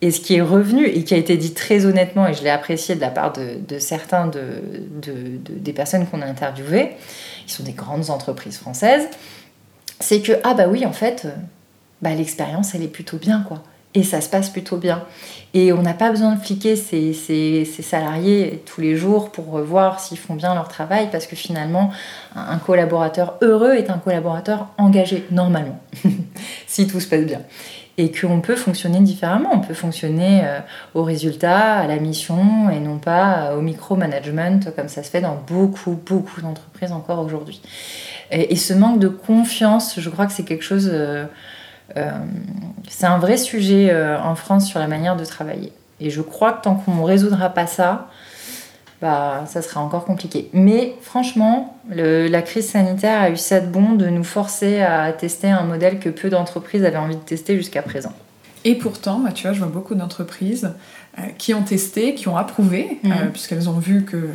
Et 0.00 0.10
ce 0.10 0.20
qui 0.20 0.34
est 0.34 0.42
revenu 0.42 0.86
et 0.86 1.04
qui 1.04 1.14
a 1.14 1.18
été 1.18 1.36
dit 1.36 1.54
très 1.54 1.86
honnêtement, 1.86 2.26
et 2.26 2.34
je 2.34 2.42
l'ai 2.42 2.50
apprécié 2.50 2.96
de 2.96 3.00
la 3.00 3.10
part 3.10 3.32
de, 3.32 3.78
certains 3.78 4.26
de, 4.26 4.40
des 5.48 5.72
personnes 5.72 6.04
qu'on 6.06 6.20
a 6.20 6.26
interviewées, 6.26 6.90
qui 7.46 7.54
sont 7.54 7.62
des 7.62 7.72
grandes 7.72 8.10
entreprises 8.10 8.58
françaises, 8.58 9.08
c'est 10.00 10.20
que, 10.20 10.32
ah 10.42 10.54
bah 10.54 10.66
oui, 10.68 10.84
en 10.84 10.92
fait, 10.92 11.28
bah, 12.02 12.14
l'expérience, 12.14 12.74
elle 12.74 12.82
est 12.82 12.88
plutôt 12.88 13.16
bien, 13.16 13.44
quoi. 13.46 13.62
Et 13.94 14.02
ça 14.02 14.20
se 14.20 14.28
passe 14.28 14.50
plutôt 14.50 14.76
bien. 14.76 15.04
Et 15.54 15.72
on 15.72 15.80
n'a 15.80 15.94
pas 15.94 16.10
besoin 16.10 16.34
de 16.34 16.40
fliquer 16.40 16.76
ses, 16.76 17.64
salariés 17.64 18.62
tous 18.66 18.82
les 18.82 18.94
jours 18.94 19.30
pour 19.30 19.58
voir 19.60 20.00
s'ils 20.00 20.18
font 20.18 20.34
bien 20.34 20.54
leur 20.54 20.68
travail, 20.68 21.08
parce 21.10 21.26
que 21.26 21.34
finalement, 21.34 21.90
un 22.34 22.58
collaborateur 22.58 23.38
heureux 23.40 23.72
est 23.72 23.88
un 23.88 23.96
collaborateur 23.96 24.68
engagé, 24.76 25.24
normalement, 25.30 25.80
si 26.66 26.86
tout 26.86 27.00
se 27.00 27.08
passe 27.08 27.24
bien. 27.24 27.40
Et 27.96 28.12
qu'on 28.12 28.42
peut 28.42 28.56
fonctionner 28.56 29.00
différemment. 29.00 29.48
On 29.54 29.60
peut 29.60 29.72
fonctionner 29.72 30.42
euh, 30.44 30.58
au 30.92 31.02
résultat, 31.02 31.76
à 31.76 31.86
la 31.86 31.96
mission, 31.96 32.68
et 32.68 32.78
non 32.78 32.98
pas 32.98 33.54
au 33.56 33.62
micromanagement, 33.62 34.60
comme 34.76 34.88
ça 34.88 35.02
se 35.02 35.08
fait 35.08 35.22
dans 35.22 35.42
beaucoup, 35.46 35.98
beaucoup 36.04 36.42
d'entreprises 36.42 36.92
encore 36.92 37.24
aujourd'hui. 37.24 37.62
Et, 38.30 38.56
ce 38.56 38.74
manque 38.74 38.98
de 38.98 39.08
confiance, 39.08 39.98
je 39.98 40.10
crois 40.10 40.26
que 40.26 40.32
c'est 40.32 40.44
quelque 40.44 40.64
chose... 40.64 40.90
Euh, 40.92 41.24
euh, 41.24 41.26
c'est 41.94 43.06
un 43.06 43.18
vrai 43.18 43.36
sujet 43.36 43.90
euh, 43.90 44.18
en 44.20 44.34
France 44.34 44.66
sur 44.66 44.78
la 44.78 44.88
manière 44.88 45.16
de 45.16 45.24
travailler. 45.24 45.72
Et 46.00 46.10
je 46.10 46.20
crois 46.20 46.52
que 46.52 46.62
tant 46.62 46.74
qu'on 46.74 46.94
ne 46.94 47.04
résoudra 47.04 47.48
pas 47.50 47.66
ça, 47.66 48.08
bah, 49.00 49.44
ça 49.46 49.62
sera 49.62 49.80
encore 49.80 50.04
compliqué. 50.04 50.50
Mais 50.52 50.94
franchement, 51.00 51.78
la 51.88 52.42
crise 52.42 52.70
sanitaire 52.70 53.20
a 53.20 53.30
eu 53.30 53.36
ça 53.36 53.60
de 53.60 53.66
bon 53.66 53.92
de 53.92 54.06
nous 54.06 54.24
forcer 54.24 54.82
à 54.82 55.12
tester 55.12 55.48
un 55.48 55.62
modèle 55.62 55.98
que 55.98 56.08
peu 56.08 56.28
d'entreprises 56.28 56.84
avaient 56.84 56.96
envie 56.96 57.16
de 57.16 57.20
tester 57.20 57.56
jusqu'à 57.56 57.82
présent. 57.82 58.12
Et 58.64 58.74
pourtant, 58.74 59.20
bah, 59.20 59.30
tu 59.32 59.44
vois, 59.44 59.52
je 59.52 59.60
vois 59.60 59.68
beaucoup 59.68 59.94
d'entreprises 59.94 60.64
euh, 60.64 60.70
qui 61.38 61.54
ont 61.54 61.62
testé, 61.62 62.14
qui 62.14 62.28
ont 62.28 62.36
approuvé, 62.36 62.98
mhm. 63.02 63.30
puisqu'elles 63.32 63.68
ont 63.68 63.78
vu 63.78 64.04
que 64.04 64.28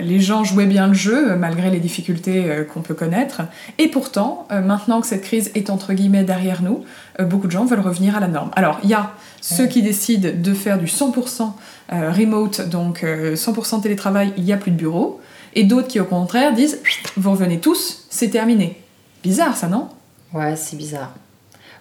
les 0.00 0.20
gens 0.20 0.44
jouaient 0.44 0.66
bien 0.66 0.88
le 0.88 0.94
jeu 0.94 1.32
euh, 1.32 1.36
malgré 1.36 1.70
les 1.70 1.80
difficultés 1.80 2.44
euh, 2.46 2.64
qu'on 2.64 2.80
peut 2.80 2.94
connaître. 2.94 3.42
Et 3.78 3.88
pourtant, 3.88 4.46
euh, 4.50 4.60
maintenant 4.60 5.00
que 5.00 5.06
cette 5.06 5.22
crise 5.22 5.50
est 5.54 5.70
entre 5.70 5.92
guillemets 5.92 6.24
derrière 6.24 6.62
nous, 6.62 6.84
beaucoup 7.20 7.46
de 7.46 7.52
gens 7.52 7.64
veulent 7.64 7.80
revenir 7.80 8.16
à 8.16 8.20
la 8.20 8.28
norme. 8.28 8.50
Alors, 8.56 8.78
il 8.82 8.90
y 8.90 8.94
a 8.94 9.12
ceux 9.40 9.66
qui 9.66 9.82
décident 9.82 10.30
de 10.34 10.54
faire 10.54 10.78
du 10.78 10.86
100% 10.86 11.52
remote, 11.90 12.68
donc 12.68 13.04
100% 13.04 13.80
télétravail, 13.80 14.32
il 14.36 14.44
n'y 14.44 14.52
a 14.52 14.56
plus 14.56 14.72
de 14.72 14.76
bureau. 14.76 15.20
Et 15.54 15.64
d'autres 15.64 15.88
qui, 15.88 16.00
au 16.00 16.04
contraire, 16.04 16.52
disent 16.52 16.80
Vous 17.16 17.30
revenez 17.30 17.60
tous, 17.60 18.06
c'est 18.10 18.28
terminé. 18.28 18.82
Bizarre, 19.22 19.56
ça, 19.56 19.68
non? 19.68 19.88
Ouais, 20.34 20.56
c'est 20.56 20.76
bizarre. 20.76 21.14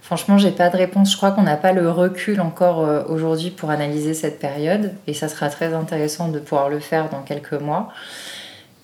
Franchement, 0.06 0.38
j'ai 0.38 0.52
pas 0.52 0.70
de 0.70 0.78
réponse. 0.78 1.12
Je 1.12 1.18
crois 1.18 1.32
qu'on 1.32 1.42
n'a 1.42 1.58
pas 1.58 1.72
le 1.72 1.90
recul 1.90 2.40
encore 2.40 2.82
euh, 2.82 3.04
aujourd'hui 3.10 3.50
pour 3.50 3.72
analyser 3.72 4.14
cette 4.14 4.38
période 4.38 4.94
et 5.08 5.16
ça 5.16 5.28
sera 5.28 5.50
très 5.50 5.74
intéressant 5.74 6.28
de 6.28 6.38
pouvoir 6.38 6.70
le 6.70 6.80
faire 6.80 7.10
dans 7.10 7.24
quelques 7.24 7.54
mois 7.54 7.90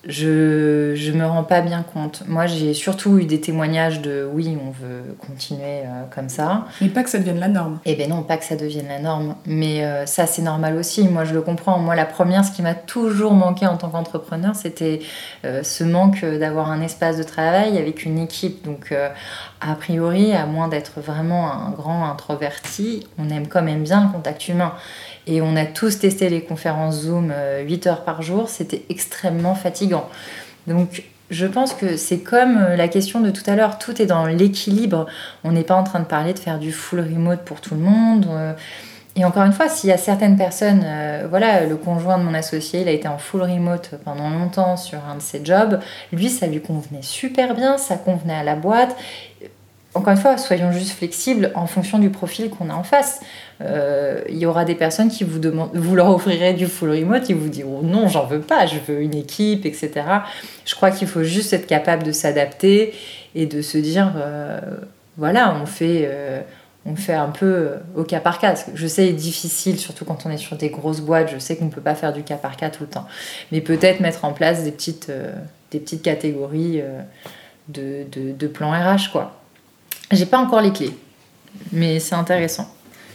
je, 0.06 0.94
je 0.96 1.12
me 1.12 1.24
rends 1.24 1.44
pas 1.44 1.60
bien 1.60 1.82
compte. 1.82 2.24
Moi, 2.26 2.46
j'ai 2.46 2.74
surtout 2.74 3.18
eu 3.18 3.24
des 3.24 3.40
témoignages 3.40 4.00
de 4.00 4.28
oui, 4.32 4.58
on 4.60 4.70
veut 4.70 5.16
continuer 5.24 5.82
euh, 5.84 6.02
comme 6.12 6.28
ça. 6.28 6.66
Mais 6.80 6.88
pas 6.88 7.04
que 7.04 7.10
ça 7.10 7.18
devienne 7.18 7.38
la 7.38 7.48
norme. 7.48 7.78
Eh 7.84 7.94
bien 7.94 8.08
non, 8.08 8.22
pas 8.22 8.36
que 8.36 8.44
ça 8.44 8.56
devienne 8.56 8.88
la 8.88 8.98
norme. 8.98 9.36
Mais 9.46 9.84
euh, 9.84 10.04
ça, 10.06 10.26
c'est 10.26 10.42
normal 10.42 10.76
aussi. 10.76 11.06
Moi, 11.06 11.24
je 11.24 11.34
le 11.34 11.40
comprends. 11.40 11.78
Moi, 11.78 11.94
la 11.94 12.04
première, 12.04 12.44
ce 12.44 12.50
qui 12.50 12.62
m'a 12.62 12.74
toujours 12.74 13.32
manqué 13.32 13.66
en 13.66 13.76
tant 13.76 13.90
qu'entrepreneur, 13.90 14.56
c'était 14.56 15.00
euh, 15.44 15.62
ce 15.62 15.84
manque 15.84 16.24
d'avoir 16.24 16.70
un 16.70 16.80
espace 16.80 17.16
de 17.16 17.22
travail 17.22 17.78
avec 17.78 18.04
une 18.04 18.18
équipe. 18.18 18.64
Donc, 18.64 18.92
a 19.60 19.74
priori, 19.76 20.32
à 20.32 20.46
moins 20.46 20.66
d'être 20.66 21.00
vraiment 21.00 21.52
un 21.52 21.70
grand 21.70 22.04
introverti, 22.10 23.06
on 23.18 23.30
aime 23.30 23.46
quand 23.46 23.62
même 23.62 23.84
bien 23.84 24.06
le 24.06 24.12
contact 24.12 24.48
humain. 24.48 24.72
Et 25.26 25.40
on 25.40 25.56
a 25.56 25.64
tous 25.64 26.00
testé 26.00 26.28
les 26.28 26.42
conférences 26.42 27.02
Zoom 27.02 27.32
8 27.64 27.86
euh, 27.86 27.90
heures 27.90 28.04
par 28.04 28.22
jour, 28.22 28.48
c'était 28.48 28.84
extrêmement 28.88 29.54
fatigant. 29.54 30.08
Donc 30.66 31.04
je 31.30 31.46
pense 31.46 31.74
que 31.74 31.96
c'est 31.96 32.18
comme 32.18 32.58
euh, 32.58 32.76
la 32.76 32.88
question 32.88 33.20
de 33.20 33.30
tout 33.30 33.48
à 33.48 33.54
l'heure, 33.54 33.78
tout 33.78 34.02
est 34.02 34.06
dans 34.06 34.26
l'équilibre. 34.26 35.06
On 35.44 35.52
n'est 35.52 35.62
pas 35.62 35.76
en 35.76 35.84
train 35.84 36.00
de 36.00 36.04
parler 36.04 36.34
de 36.34 36.38
faire 36.38 36.58
du 36.58 36.72
full 36.72 37.00
remote 37.00 37.40
pour 37.44 37.60
tout 37.60 37.74
le 37.74 37.80
monde. 37.80 38.26
Euh. 38.30 38.52
Et 39.14 39.24
encore 39.24 39.44
une 39.44 39.52
fois, 39.52 39.68
s'il 39.68 39.90
y 39.90 39.92
a 39.92 39.98
certaines 39.98 40.38
personnes, 40.38 40.86
voilà, 41.28 41.66
le 41.66 41.76
conjoint 41.76 42.16
de 42.16 42.22
mon 42.22 42.32
associé, 42.32 42.80
il 42.80 42.88
a 42.88 42.92
été 42.92 43.08
en 43.08 43.18
full 43.18 43.42
remote 43.42 43.90
pendant 44.06 44.30
longtemps 44.30 44.78
sur 44.78 45.00
un 45.04 45.16
de 45.16 45.20
ses 45.20 45.44
jobs, 45.44 45.80
lui, 46.14 46.30
ça 46.30 46.46
lui 46.46 46.62
convenait 46.62 47.02
super 47.02 47.54
bien, 47.54 47.76
ça 47.76 47.96
convenait 47.96 48.32
à 48.32 48.42
la 48.42 48.54
boîte 48.54 48.96
encore 49.94 50.12
une 50.12 50.18
fois, 50.18 50.38
soyons 50.38 50.72
juste 50.72 50.92
flexibles 50.92 51.52
en 51.54 51.66
fonction 51.66 51.98
du 51.98 52.08
profil 52.08 52.48
qu'on 52.48 52.70
a 52.70 52.74
en 52.74 52.82
face. 52.82 53.20
Euh, 53.64 54.22
il 54.28 54.38
y 54.38 54.46
aura 54.46 54.64
des 54.64 54.74
personnes 54.74 55.08
qui 55.08 55.24
vous 55.24 55.38
demandent, 55.38 55.70
vous 55.74 55.94
leur 55.94 56.08
offrirez 56.08 56.54
du 56.54 56.66
full 56.66 56.90
remote, 56.90 57.28
ils 57.28 57.36
vous 57.36 57.48
diront 57.48 57.82
non, 57.82 58.08
j'en 58.08 58.26
veux 58.26 58.40
pas, 58.40 58.66
je 58.66 58.76
veux 58.86 59.00
une 59.00 59.14
équipe, 59.14 59.66
etc. 59.66 59.90
Je 60.64 60.74
crois 60.74 60.90
qu'il 60.90 61.06
faut 61.06 61.22
juste 61.22 61.52
être 61.52 61.66
capable 61.66 62.02
de 62.02 62.12
s'adapter 62.12 62.94
et 63.34 63.46
de 63.46 63.62
se 63.62 63.78
dire, 63.78 64.12
euh, 64.16 64.60
voilà, 65.16 65.56
on 65.62 65.66
fait, 65.66 66.02
euh, 66.04 66.40
on 66.86 66.96
fait 66.96 67.14
un 67.14 67.28
peu 67.28 67.70
au 67.94 68.02
cas 68.02 68.20
par 68.20 68.38
cas. 68.38 68.54
Je 68.74 68.86
sais, 68.86 69.06
c'est 69.06 69.12
difficile, 69.12 69.78
surtout 69.78 70.04
quand 70.04 70.26
on 70.26 70.30
est 70.30 70.38
sur 70.38 70.56
des 70.56 70.70
grosses 70.70 71.00
boîtes, 71.00 71.30
je 71.32 71.38
sais 71.38 71.56
qu'on 71.56 71.66
ne 71.66 71.70
peut 71.70 71.80
pas 71.80 71.94
faire 71.94 72.12
du 72.12 72.22
cas 72.22 72.36
par 72.36 72.56
cas 72.56 72.70
tout 72.70 72.82
le 72.82 72.88
temps. 72.88 73.06
Mais 73.52 73.60
peut-être 73.60 74.00
mettre 74.00 74.24
en 74.24 74.32
place 74.32 74.64
des 74.64 74.72
petites, 74.72 75.10
des 75.70 75.78
petites 75.78 76.02
catégories 76.02 76.82
de, 77.68 78.04
de, 78.10 78.46
plans 78.48 78.72
RH, 78.72 79.12
quoi. 79.12 79.38
J'ai 80.10 80.26
pas 80.26 80.38
encore 80.38 80.60
les 80.60 80.72
clés, 80.72 80.94
mais 81.70 82.00
c'est 82.00 82.14
intéressant. 82.14 82.66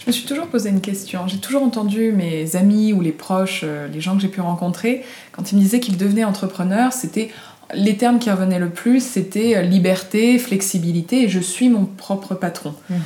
Je 0.07 0.13
me 0.13 0.15
suis 0.15 0.25
toujours 0.25 0.47
posé 0.47 0.69
une 0.69 0.79
question. 0.79 1.27
J'ai 1.27 1.39
toujours 1.39 1.63
entendu 1.63 2.13
mes 2.13 2.55
amis 2.55 2.93
ou 2.93 3.01
les 3.01 3.11
proches, 3.11 3.63
euh, 3.65 3.89
les 3.89 3.99
gens 3.99 4.15
que 4.15 4.21
j'ai 4.21 4.29
pu 4.29 4.39
rencontrer, 4.39 5.03
quand 5.33 5.51
ils 5.51 5.57
me 5.57 5.61
disaient 5.61 5.81
qu'ils 5.81 5.97
devenaient 5.97 6.23
entrepreneurs, 6.23 6.93
c'était 6.93 7.29
les 7.73 7.97
termes 7.97 8.17
qui 8.17 8.31
revenaient 8.31 8.57
le 8.57 8.69
plus, 8.69 9.03
c'était 9.03 9.57
euh, 9.57 9.63
liberté, 9.63 10.39
flexibilité 10.39 11.23
et 11.23 11.27
je 11.27 11.41
suis 11.41 11.67
mon 11.67 11.83
propre 11.83 12.35
patron. 12.35 12.73
Mhm. 12.89 12.99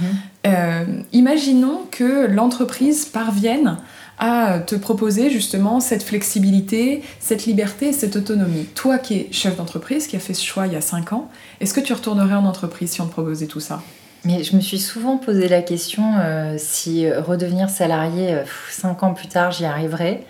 Euh, 0.45 0.85
imaginons 1.11 1.87
que 1.89 2.27
l'entreprise 2.27 3.05
parvienne 3.05 3.77
à 4.19 4.59
te 4.59 4.75
proposer 4.75 5.31
justement 5.31 5.79
cette 5.79 6.03
flexibilité, 6.03 7.01
cette 7.19 7.47
liberté 7.47 7.87
et 7.87 7.93
cette 7.93 8.15
autonomie. 8.15 8.65
Toi 8.75 8.99
qui 8.99 9.15
es 9.15 9.27
chef 9.31 9.57
d'entreprise, 9.57 10.05
qui 10.05 10.17
a 10.17 10.19
fait 10.19 10.35
ce 10.35 10.45
choix 10.45 10.67
il 10.67 10.73
y 10.73 10.75
a 10.75 10.81
5 10.81 11.13
ans, 11.13 11.31
est-ce 11.61 11.73
que 11.73 11.81
tu 11.81 11.93
retournerais 11.93 12.35
en 12.35 12.45
entreprise 12.45 12.91
si 12.91 13.01
on 13.01 13.07
te 13.07 13.11
proposait 13.11 13.47
tout 13.47 13.59
ça? 13.59 13.81
Mais 14.23 14.43
je 14.43 14.55
me 14.55 14.61
suis 14.61 14.79
souvent 14.79 15.17
posé 15.17 15.47
la 15.47 15.61
question 15.61 16.13
euh, 16.19 16.55
si 16.57 17.05
euh, 17.05 17.21
redevenir 17.21 17.69
salarié 17.69 18.37
5 18.69 19.01
euh, 19.01 19.05
ans 19.05 19.13
plus 19.13 19.27
tard, 19.27 19.51
j'y 19.51 19.65
arriverais. 19.65 20.23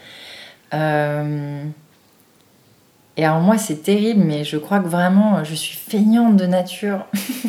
Et 3.17 3.25
alors 3.25 3.41
moi 3.41 3.57
c'est 3.57 3.83
terrible, 3.83 4.23
mais 4.23 4.45
je 4.45 4.55
crois 4.55 4.79
que 4.79 4.87
vraiment 4.87 5.43
je 5.43 5.53
suis 5.53 5.75
feignante 5.75 6.37
de 6.37 6.45
nature 6.45 7.05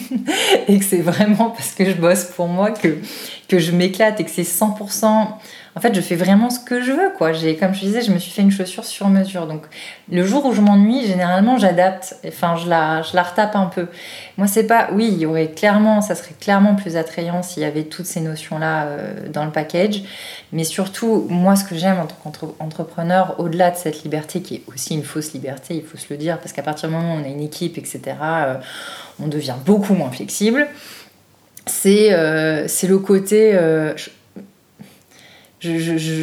et 0.68 0.78
que 0.80 0.84
c'est 0.84 1.00
vraiment 1.00 1.50
parce 1.50 1.72
que 1.74 1.84
je 1.84 1.92
bosse 1.92 2.24
pour 2.24 2.48
moi 2.48 2.72
que 2.72 2.98
que 3.46 3.60
je 3.60 3.70
m'éclate 3.70 4.18
et 4.18 4.24
que 4.24 4.30
c'est 4.30 4.42
100%. 4.42 5.28
En 5.74 5.80
fait, 5.80 5.94
je 5.94 6.02
fais 6.02 6.16
vraiment 6.16 6.50
ce 6.50 6.60
que 6.60 6.82
je 6.82 6.92
veux, 6.92 7.10
quoi. 7.16 7.32
J'ai, 7.32 7.56
comme 7.56 7.72
je 7.72 7.80
disais, 7.80 8.02
je 8.02 8.12
me 8.12 8.18
suis 8.18 8.30
fait 8.30 8.42
une 8.42 8.50
chaussure 8.50 8.84
sur 8.84 9.08
mesure. 9.08 9.46
Donc, 9.46 9.62
le 10.10 10.22
jour 10.22 10.44
où 10.44 10.52
je 10.52 10.60
m'ennuie, 10.60 11.06
généralement, 11.06 11.56
j'adapte. 11.56 12.16
Enfin, 12.28 12.56
je 12.56 12.68
la, 12.68 13.00
je 13.00 13.16
la 13.16 13.22
retape 13.22 13.56
un 13.56 13.66
peu. 13.66 13.86
Moi, 14.36 14.46
c'est 14.46 14.66
pas. 14.66 14.90
Oui, 14.92 15.08
il 15.10 15.18
y 15.18 15.24
aurait 15.24 15.50
clairement, 15.50 16.02
ça 16.02 16.14
serait 16.14 16.34
clairement 16.38 16.74
plus 16.74 16.96
attrayant 16.98 17.42
s'il 17.42 17.62
y 17.62 17.66
avait 17.66 17.84
toutes 17.84 18.04
ces 18.04 18.20
notions-là 18.20 18.84
euh, 18.84 19.28
dans 19.30 19.46
le 19.46 19.50
package. 19.50 20.02
Mais 20.52 20.64
surtout, 20.64 21.26
moi, 21.30 21.56
ce 21.56 21.64
que 21.64 21.74
j'aime 21.74 21.98
en 21.98 22.06
tant 22.06 22.30
qu'entrepreneur, 22.30 23.36
au-delà 23.38 23.70
de 23.70 23.76
cette 23.76 24.02
liberté 24.02 24.42
qui 24.42 24.56
est 24.56 24.62
aussi 24.68 24.94
une 24.94 25.04
fausse 25.04 25.32
liberté, 25.32 25.74
il 25.76 25.82
faut 25.84 25.96
se 25.96 26.06
le 26.10 26.18
dire, 26.18 26.38
parce 26.38 26.52
qu'à 26.52 26.62
partir 26.62 26.90
du 26.90 26.94
moment 26.94 27.14
où 27.14 27.18
on 27.18 27.24
a 27.24 27.28
une 27.28 27.40
équipe, 27.40 27.78
etc., 27.78 28.00
euh, 28.20 28.54
on 29.22 29.26
devient 29.26 29.56
beaucoup 29.64 29.94
moins 29.94 30.10
flexible. 30.10 30.68
C'est, 31.64 32.12
euh, 32.12 32.68
c'est 32.68 32.88
le 32.88 32.98
côté 32.98 33.56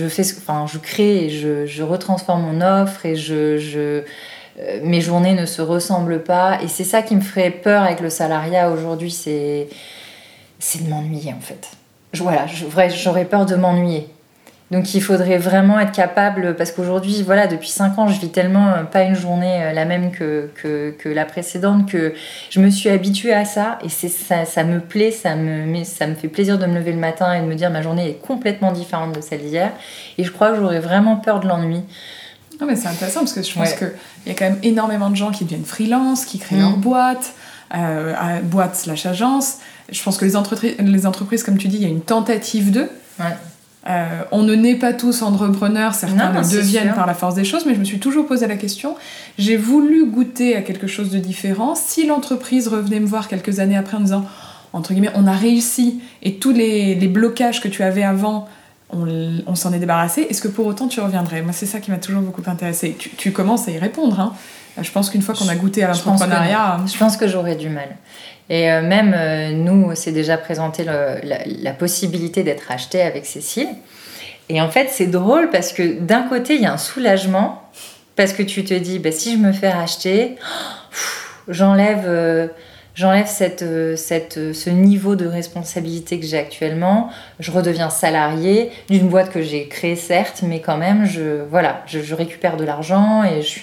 fais, 0.10 0.21
enfin, 0.38 0.65
je 0.71 0.78
crée 0.78 1.25
et 1.25 1.30
je, 1.30 1.84
retransforme 1.84 2.41
mon 2.41 2.62
offre 2.62 3.06
et 3.06 3.15
je, 3.15 3.58
je, 3.58 4.04
euh, 4.60 4.80
mes 4.84 5.02
journées 5.02 5.34
ne 5.34 5.45
se 5.45 5.62
ressemblent 5.62 6.23
pas. 6.23 6.60
Et 6.62 6.67
c'est 6.67 6.84
ça 6.84 7.02
qui 7.02 7.15
me 7.15 7.21
ferait 7.21 7.52
peur 7.52 7.84
avec 7.84 7.99
le 8.02 8.10
salariat 8.10 8.69
aujourd'hui, 8.71 9.12
c'est, 9.12 9.67
c'est 10.60 10.84
de 10.84 10.89
m'ennuyer 10.89 11.34
en 11.34 11.41
fait. 11.41 11.71
Voilà, 12.13 12.47
j'aurais 12.47 13.25
peur 13.25 13.45
de 13.45 13.56
m'ennuyer. 13.56 14.08
Donc 14.71 14.93
il 14.93 15.01
faudrait 15.01 15.39
vraiment 15.39 15.79
être 15.79 15.91
capable, 15.91 16.55
parce 16.55 16.71
qu'aujourd'hui, 16.71 17.23
voilà, 17.23 17.47
depuis 17.47 17.69
5 17.69 17.97
ans, 17.97 18.08
je 18.08 18.19
vis 18.19 18.29
tellement 18.29 18.67
euh, 18.67 18.84
pas 18.84 19.01
une 19.01 19.15
journée 19.15 19.63
euh, 19.63 19.73
la 19.73 19.86
même 19.86 20.12
que, 20.12 20.51
que, 20.55 21.10
la 21.10 21.25
précédente 21.25 21.89
que 21.89 22.13
je 22.51 22.60
me 22.60 22.69
suis 22.69 22.89
habituée 22.89 23.34
à 23.34 23.45
ça 23.45 23.79
et 23.84 23.89
c'est 23.89 24.10
ça, 24.10 24.45
ça 24.45 24.63
me 24.63 24.79
plaît, 24.79 25.10
ça 25.10 25.36
me, 25.36 25.84
ça 25.84 26.05
me 26.05 26.13
fait 26.13 26.27
plaisir 26.27 26.60
de 26.60 26.67
me 26.67 26.75
lever 26.75 26.91
le 26.91 26.99
matin 26.99 27.34
et 27.34 27.41
de 27.41 27.45
me 27.45 27.55
dire 27.55 27.71
ma 27.71 27.82
journée 27.82 28.10
est 28.10 28.21
complètement 28.21 28.71
différente 28.71 29.15
de 29.15 29.21
celle 29.21 29.41
d'hier. 29.41 29.71
Et 30.19 30.23
je 30.23 30.32
crois 30.32 30.51
que 30.51 30.58
j'aurais 30.58 30.79
vraiment 30.79 31.15
peur 31.15 31.39
de 31.39 31.47
l'ennui. 31.47 31.82
Non 32.62 32.67
mais 32.67 32.75
c'est 32.75 32.89
intéressant 32.89 33.21
parce 33.21 33.34
que 33.34 33.41
je 33.41 33.53
pense 33.53 33.73
qu'il 33.73 33.91
y 34.27 34.32
a 34.32 34.34
quand 34.36 34.45
même 34.45 34.60
énormément 34.62 35.10
de 35.10 35.15
gens 35.15 35.32
qui 35.32 35.45
deviennent 35.45 35.65
freelance, 35.65 36.25
qui 36.25 36.38
créent 36.38 36.58
leur 36.58 36.77
mmh. 36.77 36.82
boîte, 36.82 37.34
euh, 37.75 38.13
boîte 38.43 38.75
slash 38.75 39.08
agence. 39.08 39.58
Je 39.91 40.03
pense 40.03 40.17
que 40.17 40.25
les, 40.25 40.36
entreprises, 40.36 40.75
les 40.77 41.05
entreprises, 41.08 41.41
comme 41.41 41.58
tu 41.58 41.67
dis, 41.69 41.77
il 41.77 41.84
y 41.84 41.86
a 41.86 41.89
une 41.89 42.01
tentative 42.01 42.71
d'eux. 42.71 42.91
Ouais. 43.19 43.25
Euh, 43.89 44.23
on 44.32 44.43
ne 44.43 44.54
naît 44.54 44.75
pas 44.75 44.93
tous 44.93 45.23
entrepreneurs, 45.23 45.95
certains 45.95 46.32
le 46.32 46.41
deviennent 46.41 46.93
par 46.93 47.08
la 47.08 47.15
force 47.15 47.34
des 47.34 47.43
choses, 47.43 47.65
mais 47.65 47.73
je 47.73 47.80
me 47.80 47.86
suis 47.86 47.99
toujours 47.99 48.28
posé 48.28 48.45
la 48.45 48.56
question. 48.56 48.95
J'ai 49.39 49.58
voulu 49.58 50.06
goûter 50.06 50.56
à 50.56 50.62
quelque 50.62 50.86
chose 50.86 51.10
de 51.10 51.17
différent. 51.17 51.73
Si 51.73 52.06
l'entreprise 52.06 52.67
revenait 52.67 52.99
me 52.99 53.08
voir 53.08 53.28
quelques 53.28 53.60
années 53.60 53.78
après 53.78 53.97
en 53.97 54.02
disant, 54.02 54.25
entre 54.73 54.93
guillemets, 54.93 55.12
on 55.15 55.25
a 55.25 55.34
réussi 55.34 56.02
et 56.21 56.36
tous 56.36 56.52
les, 56.52 56.95
blocages 57.08 57.62
que 57.62 57.67
tu 57.67 57.82
avais 57.82 58.04
avant, 58.04 58.47
on, 58.91 59.56
s'en 59.56 59.73
est 59.73 59.80
débarrassé, 59.80 60.28
est-ce 60.30 60.41
que 60.41 60.47
pour 60.47 60.67
autant 60.67 60.88
tu 60.88 60.99
reviendrais? 60.99 61.41
Moi, 61.41 61.54
c'est 61.54 61.65
ça 61.65 61.80
qui 61.80 61.89
m'a 61.89 61.97
toujours 61.97 62.21
beaucoup 62.21 62.43
intéressé. 62.45 62.95
Tu, 63.17 63.32
commences 63.32 63.67
à 63.67 63.71
y 63.71 63.80
répondre. 63.80 64.19
Hein. 64.19 64.34
Je 64.80 64.91
pense 64.91 65.10
qu'une 65.10 65.23
fois 65.23 65.34
qu'on 65.34 65.47
a 65.47 65.56
goûté 65.56 65.84
à 65.84 65.88
l'entrepreneuriat. 65.88 66.82
Je 66.86 66.97
pense 66.97 67.17
que 67.17 67.28
j'aurais 67.28 67.56
du 67.56 67.69
mal. 67.69 67.89
Et 68.49 68.71
euh, 68.71 68.81
même 68.81 69.13
euh, 69.15 69.51
nous, 69.51 69.91
c'est 69.95 70.12
déjà 70.12 70.38
présenté 70.38 70.83
la, 70.83 71.73
possibilité 71.73 72.43
d'être 72.43 72.71
acheté 72.71 73.01
avec 73.01 73.25
Cécile. 73.25 73.69
Et 74.49 74.59
en 74.59 74.69
fait, 74.69 74.89
c'est 74.89 75.07
drôle 75.07 75.49
parce 75.51 75.71
que 75.71 75.99
d'un 75.99 76.23
côté, 76.23 76.55
il 76.55 76.62
y 76.62 76.65
a 76.65 76.73
un 76.73 76.77
soulagement 76.77 77.62
parce 78.15 78.33
que 78.33 78.41
tu 78.41 78.63
te 78.63 78.73
dis, 78.73 78.99
bah, 78.99 79.12
si 79.12 79.33
je 79.33 79.38
me 79.38 79.51
fais 79.51 79.69
racheter, 79.69 80.35
j'enlève 81.47 82.05
euh, 82.07 82.47
j'enlève 82.95 83.27
cette, 83.27 83.63
cette, 83.95 84.53
ce 84.53 84.69
niveau 84.69 85.15
de 85.15 85.27
responsabilité 85.27 86.19
que 86.19 86.25
j'ai 86.25 86.39
actuellement. 86.39 87.12
Je 87.39 87.51
redeviens 87.51 87.89
salarié 87.89 88.71
d'une 88.89 89.07
boîte 89.07 89.29
que 89.29 89.41
j'ai 89.41 89.67
créée, 89.67 89.95
certes, 89.95 90.41
mais 90.41 90.59
quand 90.59 90.77
même, 90.77 91.05
je, 91.05 91.43
voilà, 91.49 91.83
je, 91.85 91.99
je 91.99 92.15
récupère 92.15 92.57
de 92.57 92.65
l'argent 92.65 93.23
et 93.23 93.41
je, 93.41 93.59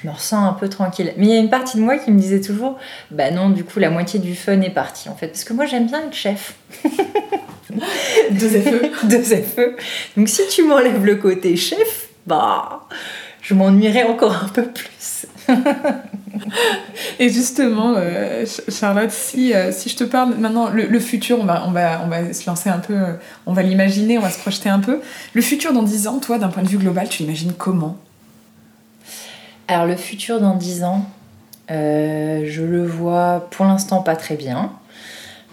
je 0.00 0.08
me 0.08 0.12
ressens 0.12 0.44
un 0.44 0.52
peu 0.52 0.68
tranquille. 0.68 1.12
Mais 1.16 1.26
il 1.26 1.30
y 1.30 1.36
a 1.36 1.40
une 1.40 1.50
partie 1.50 1.76
de 1.76 1.82
moi 1.82 1.98
qui 1.98 2.10
me 2.10 2.18
disait 2.18 2.40
toujours, 2.40 2.78
bah 3.10 3.30
non, 3.30 3.50
du 3.50 3.64
coup, 3.64 3.78
la 3.78 3.90
moitié 3.90 4.18
du 4.20 4.34
fun 4.34 4.60
est 4.60 4.70
partie, 4.70 5.08
en 5.08 5.14
fait. 5.14 5.28
Parce 5.28 5.44
que 5.44 5.52
moi, 5.52 5.66
j'aime 5.66 5.86
bien 5.86 6.00
être 6.06 6.14
chef. 6.14 6.54
Deux 8.30 8.48
FE. 8.48 9.06
Deux 9.06 9.22
FE. 9.22 9.76
Donc 10.16 10.28
si 10.28 10.42
tu 10.48 10.64
m'enlèves 10.64 11.04
le 11.04 11.16
côté 11.16 11.56
chef, 11.56 12.08
bah, 12.26 12.86
je 13.42 13.54
m'ennuierais 13.54 14.04
encore 14.04 14.34
un 14.44 14.48
peu 14.48 14.64
plus. 14.64 15.26
Et 17.18 17.28
justement, 17.28 17.94
euh, 17.96 18.44
Charlotte, 18.68 19.10
si, 19.10 19.52
euh, 19.54 19.72
si 19.72 19.88
je 19.88 19.96
te 19.96 20.04
parle 20.04 20.34
maintenant, 20.36 20.70
le, 20.70 21.00
futur, 21.00 21.38
on 21.40 21.44
va, 21.44 21.64
on, 21.66 21.70
va, 21.70 22.02
on 22.04 22.08
va 22.08 22.32
se 22.32 22.46
lancer 22.46 22.70
un 22.70 22.78
peu, 22.78 22.94
euh, 22.94 23.12
on 23.46 23.52
va 23.52 23.62
l'imaginer, 23.62 24.18
on 24.18 24.22
va 24.22 24.30
se 24.30 24.38
projeter 24.38 24.68
un 24.68 24.80
peu. 24.80 25.00
Le 25.34 25.42
futur 25.42 25.72
dans 25.72 25.82
10 25.82 26.08
ans, 26.08 26.18
toi, 26.18 26.38
d'un 26.38 26.48
point 26.48 26.62
de 26.62 26.68
vue 26.68 26.78
global, 26.78 27.08
tu 27.08 27.22
l'imagines 27.22 27.52
comment? 27.52 27.98
Alors 29.70 29.86
le 29.86 29.96
futur 29.96 30.40
dans 30.40 30.56
10 30.56 30.82
ans, 30.82 31.04
euh, 31.70 32.42
je 32.44 32.62
le 32.62 32.84
vois 32.84 33.48
pour 33.52 33.66
l'instant 33.66 34.02
pas 34.02 34.16
très 34.16 34.34
bien. 34.34 34.72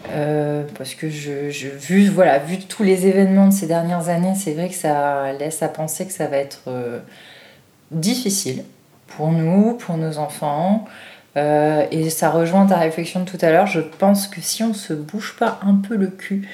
Euh, 0.10 0.64
parce 0.78 0.96
que 0.96 1.10
je, 1.10 1.50
vu, 1.68 2.08
voilà, 2.08 2.40
vu 2.40 2.60
tous 2.60 2.84
les 2.84 3.08
événements 3.08 3.48
de 3.48 3.54
ces 3.54 3.68
dernières 3.68 4.10
années, 4.10 4.34
c'est 4.36 4.54
vrai 4.54 4.70
que 4.70 4.76
ça 4.76 5.34
laisse 5.34 5.62
à 5.62 5.68
penser 5.68 6.06
que 6.08 6.14
ça 6.14 6.28
va 6.28 6.38
être 6.38 6.64
euh, 6.68 7.00
difficile 7.92 8.64
pour 9.08 9.32
nous, 9.32 9.74
pour 9.74 9.98
nos 9.98 10.18
enfants. 10.18 10.86
et 11.36 12.10
ça 12.10 12.32
rejoint 12.32 12.66
ta 12.66 12.78
réflexion 12.78 13.20
de 13.20 13.26
tout 13.26 13.38
à 13.42 13.52
l'heure. 13.52 13.68
Je 13.68 13.82
pense 13.82 14.28
que 14.28 14.42
si 14.42 14.64
on 14.64 14.74
se 14.74 14.94
bouge 14.94 15.36
pas 15.38 15.60
un 15.62 15.76
peu 15.76 15.96
le 15.96 16.08
cul 16.08 16.48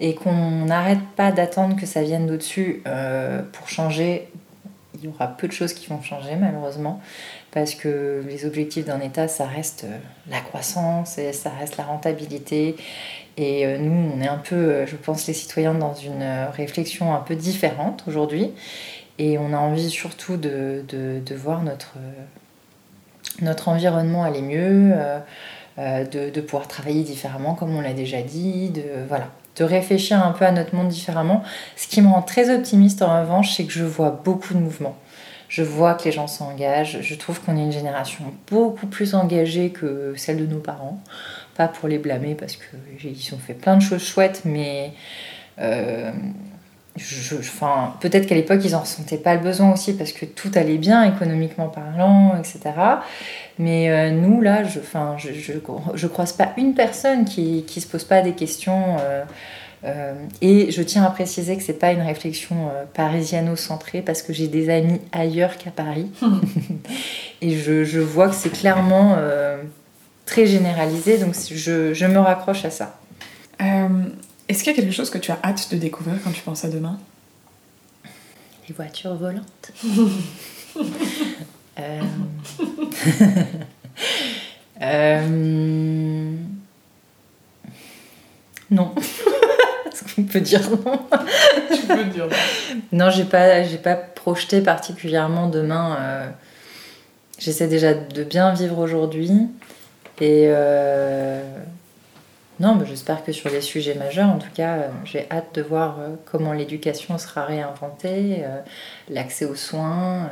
et 0.00 0.14
qu'on 0.16 0.64
n'arrête 0.64 1.04
pas 1.14 1.30
d'attendre 1.30 1.76
que 1.76 1.86
ça 1.86 2.02
vienne 2.02 2.26
d'au-dessus 2.26 2.82
pour 3.52 3.68
changer, 3.68 4.28
y 5.06 5.08
aura 5.08 5.28
peu 5.28 5.46
de 5.46 5.52
choses 5.52 5.72
qui 5.72 5.86
vont 5.88 6.02
changer 6.02 6.36
malheureusement 6.36 7.00
parce 7.56 7.74
que 7.74 8.22
les 8.28 8.44
objectifs 8.44 8.84
d'un 8.84 9.00
État, 9.00 9.28
ça 9.28 9.46
reste 9.46 9.84
euh, 9.84 9.98
la 10.28 10.40
croissance 10.40 11.16
et 11.16 11.32
ça 11.32 11.48
reste 11.48 11.78
la 11.78 11.84
rentabilité. 11.84 12.76
Et 13.38 13.66
euh, 13.66 13.78
nous, 13.78 14.12
on 14.14 14.20
est 14.20 14.28
un 14.28 14.36
peu, 14.36 14.56
euh, 14.56 14.86
je 14.86 14.94
pense, 14.94 15.26
les 15.26 15.32
citoyens 15.32 15.72
dans 15.72 15.94
une 15.94 16.22
réflexion 16.52 17.14
un 17.14 17.20
peu 17.20 17.34
différente 17.34 18.04
aujourd'hui. 18.06 18.52
Et 19.18 19.38
on 19.38 19.54
a 19.54 19.56
envie 19.56 19.88
surtout 19.88 20.36
de, 20.36 20.84
voir 21.34 21.62
notre, 21.62 21.94
notre 23.40 23.68
environnement 23.68 24.24
aller 24.24 24.42
mieux, 24.42 24.92
de, 25.78 26.28
de, 26.28 26.40
pouvoir 26.42 26.68
travailler 26.68 27.02
différemment, 27.02 27.54
comme 27.54 27.74
on 27.74 27.80
l'a 27.80 27.94
déjà 27.94 28.20
dit, 28.20 28.68
de, 28.68 28.82
voilà, 29.08 29.30
de 29.56 29.64
réfléchir 29.64 30.24
un 30.24 30.32
peu 30.32 30.44
à 30.44 30.52
notre 30.52 30.74
monde 30.74 30.88
différemment. 30.88 31.42
Ce 31.76 31.88
qui 31.88 32.02
me 32.02 32.08
rend 32.08 32.22
très 32.22 32.54
optimiste 32.54 33.02
en 33.02 33.20
revanche, 33.20 33.54
c'est 33.54 33.64
que 33.64 33.72
je 33.72 33.84
vois 33.84 34.10
beaucoup 34.10 34.54
de 34.54 34.58
mouvements. 34.58 34.96
Je 35.48 35.62
vois 35.62 35.94
que 35.94 36.04
les 36.04 36.12
gens 36.12 36.26
s'engagent. 36.26 37.00
Je 37.02 37.14
trouve 37.14 37.40
qu'on 37.40 37.56
est 37.56 37.62
une 37.62 37.72
génération 37.72 38.24
beaucoup 38.50 38.86
plus 38.86 39.14
engagée 39.14 39.70
que 39.70 40.14
celle 40.16 40.38
de 40.38 40.46
nos 40.46 40.58
parents. 40.58 41.00
Pas 41.54 41.68
pour 41.68 41.88
les 41.88 41.98
blâmer 41.98 42.34
parce 42.34 42.56
qu'ils 42.56 43.34
ont 43.34 43.38
fait 43.38 43.54
plein 43.54 43.76
de 43.76 43.82
choses 43.82 44.04
chouettes, 44.04 44.42
mais 44.44 44.92
euh, 45.60 46.10
enfin, 47.38 47.94
peut-être 48.00 48.26
qu'à 48.26 48.34
l'époque 48.34 48.60
ils 48.64 48.74
en 48.74 48.80
ressentaient 48.80 49.16
pas 49.16 49.34
le 49.34 49.40
besoin 49.40 49.72
aussi 49.72 49.92
parce 49.92 50.12
que 50.12 50.24
tout 50.24 50.50
allait 50.54 50.78
bien 50.78 51.04
économiquement 51.04 51.68
parlant, 51.68 52.34
etc. 52.38 52.72
Mais 53.58 53.90
euh, 53.90 54.10
nous 54.10 54.40
là, 54.40 54.64
je, 54.64 54.80
enfin, 54.80 55.16
je, 55.18 55.30
je, 55.32 56.06
croise 56.06 56.32
pas 56.32 56.52
une 56.56 56.74
personne 56.74 57.24
qui, 57.24 57.64
qui 57.66 57.80
se 57.80 57.86
pose 57.86 58.04
pas 58.04 58.20
des 58.20 58.32
questions. 58.32 58.96
Euh, 59.00 59.24
euh, 59.84 60.14
et 60.42 60.70
je 60.70 60.82
tiens 60.82 61.04
à 61.04 61.10
préciser 61.10 61.56
que 61.56 61.62
c'est 61.62 61.78
pas 61.78 61.92
une 61.92 62.02
réflexion 62.02 62.70
parisiano-centrée 62.94 64.02
parce 64.02 64.22
que 64.22 64.32
j'ai 64.32 64.48
des 64.48 64.68
amis 64.68 65.00
ailleurs 65.12 65.56
qu'à 65.58 65.70
Paris. 65.70 66.10
et 67.40 67.56
je, 67.56 67.84
je, 67.84 68.00
vois 68.00 68.28
que 68.28 68.34
c'est 68.34 68.52
clairement 68.52 69.16
très 70.24 70.46
généralisé, 70.46 71.18
donc 71.18 71.34
je, 71.34 71.94
je, 71.94 72.06
me 72.06 72.18
raccroche 72.18 72.64
à 72.64 72.70
ça. 72.70 72.98
Est-ce 74.56 74.64
qu'il 74.64 74.74
y 74.74 74.78
a 74.78 74.82
quelque 74.82 74.94
chose 74.94 75.10
que 75.10 75.18
tu 75.18 75.30
as 75.30 75.38
hâte 75.44 75.70
de 75.70 75.76
découvrir 75.76 76.16
quand 76.24 76.30
tu 76.32 76.40
penses 76.40 76.64
à 76.64 76.68
demain? 76.68 76.98
Les 78.66 78.74
voitures 78.74 79.14
volantes. 79.14 79.70
euh... 81.78 82.00
euh... 84.80 86.32
Non. 88.70 88.94
Est-ce 89.92 90.14
qu'on 90.14 90.22
peut 90.22 90.40
dire 90.40 90.70
non? 90.70 91.06
Tu 91.74 91.86
peux 91.86 92.04
dire 92.04 92.26
non. 92.26 92.80
Non, 92.92 93.10
j'ai 93.10 93.26
pas, 93.26 93.62
j'ai 93.62 93.76
pas 93.76 93.94
projeté 93.94 94.62
particulièrement 94.62 95.48
demain. 95.50 95.98
Euh... 96.00 96.30
J'essaie 97.38 97.68
déjà 97.68 97.92
de 97.92 98.24
bien 98.24 98.54
vivre 98.54 98.78
aujourd'hui. 98.78 99.32
Et 100.22 100.46
euh, 100.46 101.42
non, 102.58 102.74
mais 102.74 102.86
j'espère 102.86 103.22
que 103.22 103.32
sur 103.32 103.50
les 103.50 103.60
sujets 103.60 103.94
majeurs, 103.94 104.30
en 104.30 104.38
tout 104.38 104.50
cas, 104.54 104.76
euh, 104.76 104.88
j'ai 105.04 105.26
hâte 105.30 105.54
de 105.54 105.62
voir 105.62 105.98
euh, 106.00 106.14
comment 106.24 106.54
l'éducation 106.54 107.18
sera 107.18 107.44
réinventée, 107.44 108.38
euh, 108.44 108.60
l'accès 109.10 109.44
aux 109.44 109.54
soins, 109.54 110.30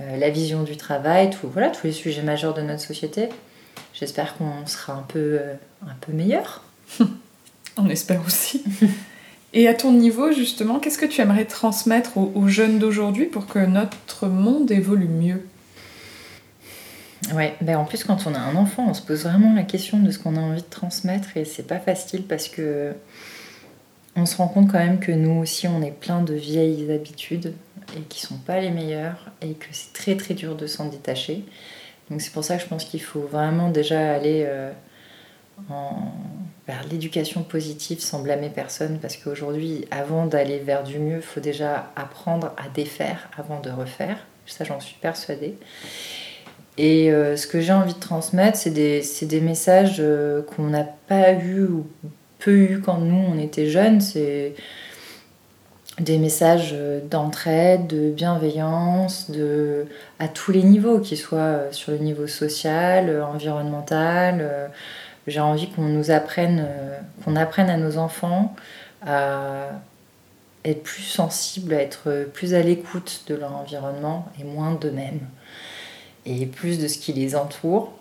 la 0.00 0.30
vision 0.30 0.64
du 0.64 0.76
travail, 0.76 1.30
tout, 1.30 1.48
voilà, 1.48 1.70
tous 1.70 1.86
les 1.86 1.92
sujets 1.92 2.22
majeurs 2.22 2.54
de 2.54 2.62
notre 2.62 2.80
société. 2.80 3.28
J'espère 3.94 4.36
qu'on 4.36 4.66
sera 4.66 4.94
un 4.94 5.04
peu, 5.06 5.38
un 5.86 5.94
peu 6.00 6.12
meilleur. 6.12 6.64
On 7.76 7.88
espère 7.88 8.20
aussi. 8.26 8.64
Et 9.52 9.68
à 9.68 9.74
ton 9.74 9.92
niveau, 9.92 10.32
justement, 10.32 10.80
qu'est-ce 10.80 10.98
que 10.98 11.06
tu 11.06 11.20
aimerais 11.20 11.44
transmettre 11.44 12.16
aux, 12.16 12.48
jeunes 12.48 12.78
d'aujourd'hui 12.78 13.26
pour 13.26 13.46
que 13.46 13.60
notre 13.60 14.26
monde 14.26 14.70
évolue 14.72 15.08
mieux? 15.08 15.46
Ouais, 17.30 17.54
ben 17.60 17.76
en 17.76 17.84
plus 17.84 18.04
quand 18.04 18.26
on 18.26 18.34
a 18.34 18.38
un 18.38 18.56
enfant, 18.56 18.86
on 18.88 18.94
se 18.94 19.02
pose 19.02 19.22
vraiment 19.22 19.54
la 19.54 19.62
question 19.62 20.00
de 20.00 20.10
ce 20.10 20.18
qu'on 20.18 20.36
a 20.36 20.40
envie 20.40 20.60
de 20.60 20.68
transmettre 20.68 21.36
et 21.36 21.44
c'est 21.44 21.66
pas 21.66 21.78
facile 21.78 22.24
parce 22.24 22.48
que 22.48 22.94
on 24.16 24.26
se 24.26 24.36
rend 24.36 24.48
compte 24.48 24.70
quand 24.70 24.78
même 24.78 24.98
que 24.98 25.12
nous 25.12 25.40
aussi 25.40 25.68
on 25.68 25.80
est 25.82 25.92
plein 25.92 26.20
de 26.20 26.34
vieilles 26.34 26.90
habitudes 26.92 27.54
et 27.96 28.00
qui 28.02 28.20
sont 28.20 28.36
pas 28.36 28.60
les 28.60 28.70
meilleures 28.70 29.30
et 29.40 29.54
que 29.54 29.66
c'est 29.70 29.92
très 29.92 30.16
très 30.16 30.34
dur 30.34 30.56
de 30.56 30.66
s'en 30.66 30.86
détacher. 30.86 31.44
Donc 32.10 32.20
c'est 32.20 32.32
pour 32.32 32.44
ça 32.44 32.56
que 32.56 32.62
je 32.64 32.68
pense 32.68 32.84
qu'il 32.84 33.00
faut 33.00 33.22
vraiment 33.22 33.70
déjà 33.70 34.12
aller 34.12 34.44
euh, 34.46 34.72
vers 36.66 36.84
l'éducation 36.90 37.42
positive 37.42 38.00
sans 38.00 38.20
blâmer 38.20 38.50
personne 38.50 38.98
parce 39.00 39.16
qu'aujourd'hui, 39.16 39.86
avant 39.90 40.26
d'aller 40.26 40.58
vers 40.58 40.82
du 40.82 40.98
mieux, 40.98 41.16
il 41.16 41.22
faut 41.22 41.40
déjà 41.40 41.90
apprendre 41.96 42.52
à 42.56 42.68
défaire 42.68 43.30
avant 43.38 43.60
de 43.60 43.70
refaire. 43.70 44.18
Ça, 44.46 44.64
j'en 44.64 44.80
suis 44.80 44.96
persuadée. 45.00 45.56
Et 46.78 47.12
euh, 47.12 47.36
ce 47.36 47.46
que 47.46 47.60
j'ai 47.60 47.72
envie 47.72 47.94
de 47.94 47.98
transmettre, 47.98 48.56
c'est 48.56 48.70
des, 48.70 49.02
des, 49.22 49.40
messages 49.40 49.96
euh, 50.00 50.42
qu'on 50.42 50.64
n'a 50.64 50.84
pas 50.84 51.32
eu 51.32 51.64
ou 51.64 51.86
peu 52.38 52.56
eu 52.56 52.80
quand 52.80 52.98
nous, 52.98 53.24
on 53.34 53.38
était 53.38 53.66
jeunes. 53.66 54.00
C'est 54.00 54.54
des 56.00 56.16
messages 56.16 56.70
euh, 56.72 57.00
d'entraide, 57.10 57.86
de 57.88 58.10
bienveillance, 58.10 59.30
de, 59.30 59.86
à 60.18 60.28
tous 60.28 60.50
les 60.52 60.62
niveaux, 60.62 60.98
qu'ils 60.98 61.18
soient 61.18 61.70
sur 61.72 61.92
le 61.92 61.98
niveau 61.98 62.26
social, 62.26 63.22
environnemental. 63.22 64.70
J'ai 65.26 65.40
envie 65.40 65.70
qu'on 65.70 65.82
nous 65.82 66.10
apprenne, 66.10 66.66
qu'on 67.24 67.36
apprenne 67.36 67.70
à 67.70 67.76
nos 67.76 67.98
enfants 67.98 68.56
à 69.06 69.68
être 70.64 70.82
plus 70.82 71.02
sensibles, 71.02 71.74
à 71.74 71.82
être 71.82 72.26
plus 72.32 72.54
à 72.54 72.62
l'écoute 72.62 73.24
de 73.28 73.34
leur 73.34 73.54
environnement 73.54 74.26
et 74.40 74.44
moins 74.44 74.72
d'eux-mêmes 74.72 75.20
et 76.26 76.46
plus 76.46 76.78
de 76.78 76.88
ce 76.88 76.98
qui 76.98 77.12
les 77.12 77.34
entoure. 77.36 77.92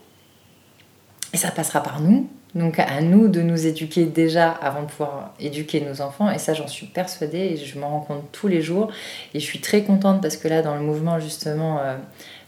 Et 1.34 1.38
ça 1.38 1.51
passera 1.51 1.81
par 1.81 2.01
nous. 2.01 2.29
Donc 2.53 2.79
à 2.79 2.99
nous 2.99 3.29
de 3.29 3.41
nous 3.41 3.65
éduquer 3.65 4.05
déjà 4.05 4.49
avant 4.49 4.81
de 4.81 4.88
pouvoir 4.88 5.34
éduquer 5.39 5.81
nos 5.81 6.01
enfants. 6.01 6.29
Et 6.29 6.38
ça, 6.38 6.53
j'en 6.53 6.67
suis 6.67 6.86
persuadée 6.86 7.38
et 7.53 7.57
je 7.57 7.79
m'en 7.79 7.89
rends 7.89 8.01
compte 8.01 8.31
tous 8.31 8.47
les 8.47 8.62
jours. 8.62 8.91
Et 9.34 9.39
je 9.39 9.45
suis 9.45 9.60
très 9.60 9.84
contente 9.84 10.21
parce 10.21 10.36
que 10.36 10.47
là, 10.47 10.62
dans 10.62 10.75
le 10.75 10.81
mouvement 10.81 11.19
justement 11.19 11.79
euh, 11.79 11.95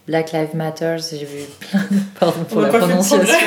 Black 0.07 0.33
Lives 0.33 0.55
Matter, 0.55 0.97
j'ai 1.09 1.25
vu 1.25 1.43
plein 1.59 1.79
de... 1.89 1.99
Pardon 2.19 2.43
pour 2.43 2.62
la 2.62 2.67
prononciation. 2.67 3.38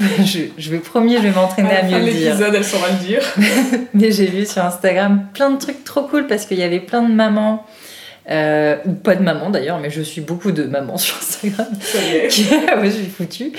je, 0.00 0.40
je 0.58 0.70
vais 0.70 0.78
promis, 0.78 1.16
je 1.16 1.22
vais 1.22 1.30
m'entraîner 1.30 1.74
à, 1.74 1.82
mieux 1.84 2.00
le 2.00 2.12
dire. 2.12 2.34
l'épisode, 2.34 2.54
elle 2.54 2.64
saura 2.64 2.88
le 2.90 3.06
dire. 3.06 3.22
Mais 3.94 4.12
j'ai 4.12 4.26
vu 4.26 4.44
sur 4.44 4.62
Instagram 4.62 5.26
plein 5.32 5.50
de 5.50 5.58
trucs 5.58 5.84
trop 5.84 6.02
cool 6.02 6.26
parce 6.26 6.44
qu'il 6.44 6.58
y 6.58 6.62
avait 6.62 6.80
plein 6.80 7.02
de 7.02 7.14
mamans 7.14 7.64
euh, 8.28 8.76
ou 8.84 8.92
pas 8.92 9.14
de 9.14 9.22
maman 9.22 9.50
d'ailleurs, 9.50 9.78
mais 9.78 9.88
je 9.88 10.02
suis 10.02 10.20
beaucoup 10.20 10.50
de 10.50 10.64
mamans 10.64 10.96
sur 10.96 11.16
Instagram. 11.16 11.68
qui, 12.28 12.44
je 12.84 12.90
suis 12.90 13.06
foutue. 13.06 13.52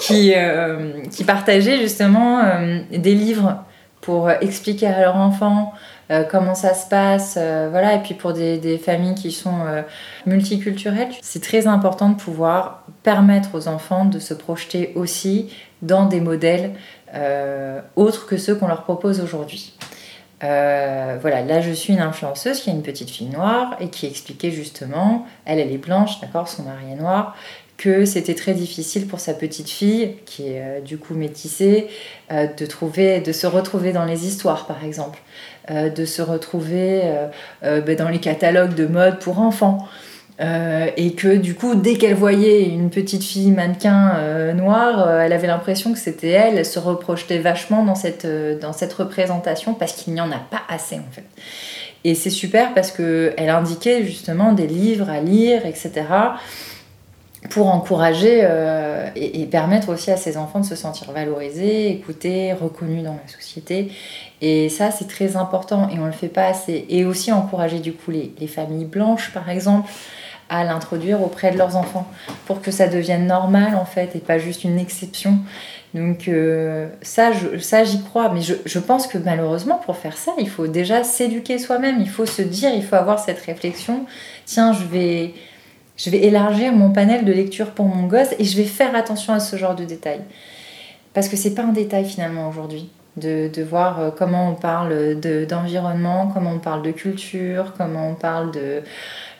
Qui, 0.00 0.32
euh, 0.34 1.02
qui 1.10 1.24
partageaient 1.24 1.78
justement 1.78 2.40
euh, 2.40 2.78
des 2.90 3.14
livres 3.14 3.64
pour 4.00 4.30
expliquer 4.30 4.86
à 4.86 5.00
leurs 5.00 5.16
enfants 5.16 5.72
comment 6.30 6.54
ça 6.54 6.74
se 6.74 6.86
passe, 6.86 7.38
voilà, 7.70 7.94
et 7.94 7.98
puis 8.00 8.12
pour 8.12 8.34
des, 8.34 8.58
des 8.58 8.76
familles 8.76 9.14
qui 9.14 9.32
sont 9.32 9.64
multiculturelles, 10.26 11.08
c'est 11.22 11.42
très 11.42 11.66
important 11.66 12.10
de 12.10 12.16
pouvoir 12.16 12.84
permettre 13.02 13.54
aux 13.54 13.66
enfants 13.66 14.04
de 14.04 14.18
se 14.18 14.34
projeter 14.34 14.92
aussi 14.94 15.48
dans 15.80 16.04
des 16.04 16.20
modèles 16.20 16.72
autres 17.96 18.26
que 18.26 18.36
ceux 18.36 18.54
qu'on 18.54 18.68
leur 18.68 18.82
propose 18.82 19.22
aujourd'hui. 19.22 19.72
Euh, 20.42 21.16
voilà, 21.20 21.42
là 21.42 21.60
je 21.60 21.70
suis 21.70 21.92
une 21.92 22.00
influenceuse 22.00 22.60
qui 22.60 22.70
a 22.70 22.72
une 22.72 22.82
petite 22.82 23.10
fille 23.10 23.28
noire 23.28 23.76
et 23.80 23.88
qui 23.88 24.06
expliquait 24.06 24.50
justement, 24.50 25.26
elle 25.44 25.60
elle 25.60 25.72
est 25.72 25.78
blanche, 25.78 26.20
d'accord, 26.20 26.48
son 26.48 26.64
mari 26.64 26.92
est 26.92 26.96
noir, 26.96 27.36
que 27.76 28.04
c'était 28.04 28.34
très 28.34 28.52
difficile 28.54 29.06
pour 29.06 29.20
sa 29.20 29.34
petite 29.34 29.68
fille, 29.68 30.16
qui 30.26 30.48
est 30.48 30.60
euh, 30.60 30.80
du 30.80 30.98
coup 30.98 31.14
métissée, 31.14 31.88
euh, 32.32 32.46
de, 32.46 32.66
trouver, 32.66 33.20
de 33.20 33.32
se 33.32 33.46
retrouver 33.46 33.92
dans 33.92 34.04
les 34.04 34.26
histoires 34.26 34.66
par 34.66 34.84
exemple, 34.84 35.20
de 35.70 36.04
se 36.04 36.20
retrouver 36.20 37.10
ben, 37.62 37.96
dans 37.96 38.10
les 38.10 38.20
catalogues 38.20 38.74
de 38.74 38.86
mode 38.86 39.18
pour 39.18 39.38
enfants. 39.38 39.88
Euh, 40.40 40.90
et 40.96 41.12
que 41.12 41.36
du 41.36 41.54
coup, 41.54 41.76
dès 41.76 41.94
qu'elle 41.94 42.14
voyait 42.14 42.64
une 42.64 42.90
petite 42.90 43.22
fille 43.22 43.52
mannequin 43.52 44.16
euh, 44.16 44.52
noire, 44.52 45.06
euh, 45.06 45.20
elle 45.20 45.32
avait 45.32 45.46
l'impression 45.46 45.92
que 45.92 45.98
c'était 45.98 46.30
elle, 46.30 46.58
elle 46.58 46.66
se 46.66 46.80
reprojetait 46.80 47.38
vachement 47.38 47.84
dans 47.84 47.94
cette, 47.94 48.26
dans 48.60 48.72
cette 48.72 48.92
représentation 48.92 49.74
parce 49.74 49.92
qu'il 49.92 50.12
n'y 50.12 50.20
en 50.20 50.32
a 50.32 50.40
pas 50.50 50.62
assez 50.68 50.96
en 50.96 51.12
fait. 51.12 51.24
Et 52.02 52.16
c'est 52.16 52.30
super 52.30 52.74
parce 52.74 52.90
qu'elle 52.90 53.48
indiquait 53.48 54.04
justement 54.04 54.52
des 54.52 54.66
livres 54.66 55.08
à 55.08 55.20
lire, 55.20 55.64
etc., 55.66 56.04
pour 57.50 57.68
encourager 57.68 58.38
et, 59.16 59.42
et, 59.42 59.44
permettre 59.44 59.90
aussi 59.90 60.10
à 60.10 60.16
ses 60.16 60.38
enfants 60.38 60.60
de 60.60 60.64
se 60.64 60.76
sentir 60.76 61.12
valorisés, 61.12 61.90
écoutés, 61.90 62.54
reconnus 62.54 63.04
dans 63.04 63.12
la 63.12 63.28
société. 63.28 63.92
Et 64.40 64.70
ça, 64.70 64.90
c'est 64.90 65.06
très 65.06 65.36
important 65.36 65.90
et 65.90 65.98
on 65.98 66.02
ne 66.02 66.06
le 66.06 66.12
fait 66.12 66.28
pas 66.28 66.46
assez. 66.46 66.86
Et 66.88 67.04
aussi 67.04 67.32
encourager 67.32 67.80
du 67.80 67.92
coup 67.92 68.10
les, 68.12 68.32
les 68.40 68.46
familles 68.46 68.86
blanches, 68.86 69.30
par 69.34 69.50
exemple, 69.50 69.90
à 70.58 70.64
l'introduire 70.64 71.22
auprès 71.22 71.50
de 71.50 71.58
leurs 71.58 71.76
enfants 71.76 72.06
pour 72.46 72.60
que 72.62 72.70
ça 72.70 72.88
devienne 72.88 73.26
normal 73.26 73.74
en 73.76 73.84
fait 73.84 74.14
et 74.16 74.20
pas 74.20 74.38
juste 74.38 74.64
une 74.64 74.78
exception. 74.78 75.38
Donc 75.94 76.26
euh, 76.26 76.88
ça, 77.02 77.30
ça 77.60 77.84
j'y 77.84 78.02
crois, 78.02 78.28
mais 78.28 78.40
je, 78.42 78.78
pense 78.80 79.06
que 79.06 79.16
malheureusement 79.16 79.78
pour 79.78 79.96
faire 79.96 80.16
ça, 80.16 80.32
il 80.38 80.48
faut 80.48 80.66
déjà 80.66 81.04
s'éduquer 81.04 81.58
soi-même, 81.58 82.00
il 82.00 82.08
faut 82.08 82.26
se 82.26 82.42
dire, 82.42 82.70
il 82.74 82.82
faut 82.82 82.96
avoir 82.96 83.20
cette 83.20 83.38
réflexion, 83.38 84.04
tiens, 84.44 84.72
je 84.72 84.84
vais, 84.84 85.34
je 85.96 86.10
vais 86.10 86.24
élargir 86.24 86.72
mon 86.72 86.90
panel 86.90 87.24
de 87.24 87.32
lecture 87.32 87.70
pour 87.70 87.86
mon 87.86 88.08
gosse 88.08 88.34
et 88.40 88.44
je 88.44 88.56
vais 88.56 88.64
faire 88.64 88.96
attention 88.96 89.32
à 89.32 89.38
ce 89.38 89.54
genre 89.56 89.76
de 89.76 89.84
détails. 89.84 90.22
Parce 91.12 91.28
que 91.28 91.36
c'est 91.36 91.54
pas 91.54 91.62
un 91.62 91.72
détail 91.72 92.04
finalement 92.04 92.48
aujourd'hui. 92.48 92.90
De, 93.16 93.62
voir 93.62 94.00
euh, 94.00 94.10
comment 94.10 94.50
on 94.50 94.54
parle 94.56 95.20
d'environnement, 95.48 96.32
comment 96.34 96.50
on 96.50 96.58
parle 96.58 96.82
de 96.82 96.90
culture, 96.90 97.72
comment 97.78 98.08
on 98.08 98.14
parle 98.14 98.50
de, 98.50 98.82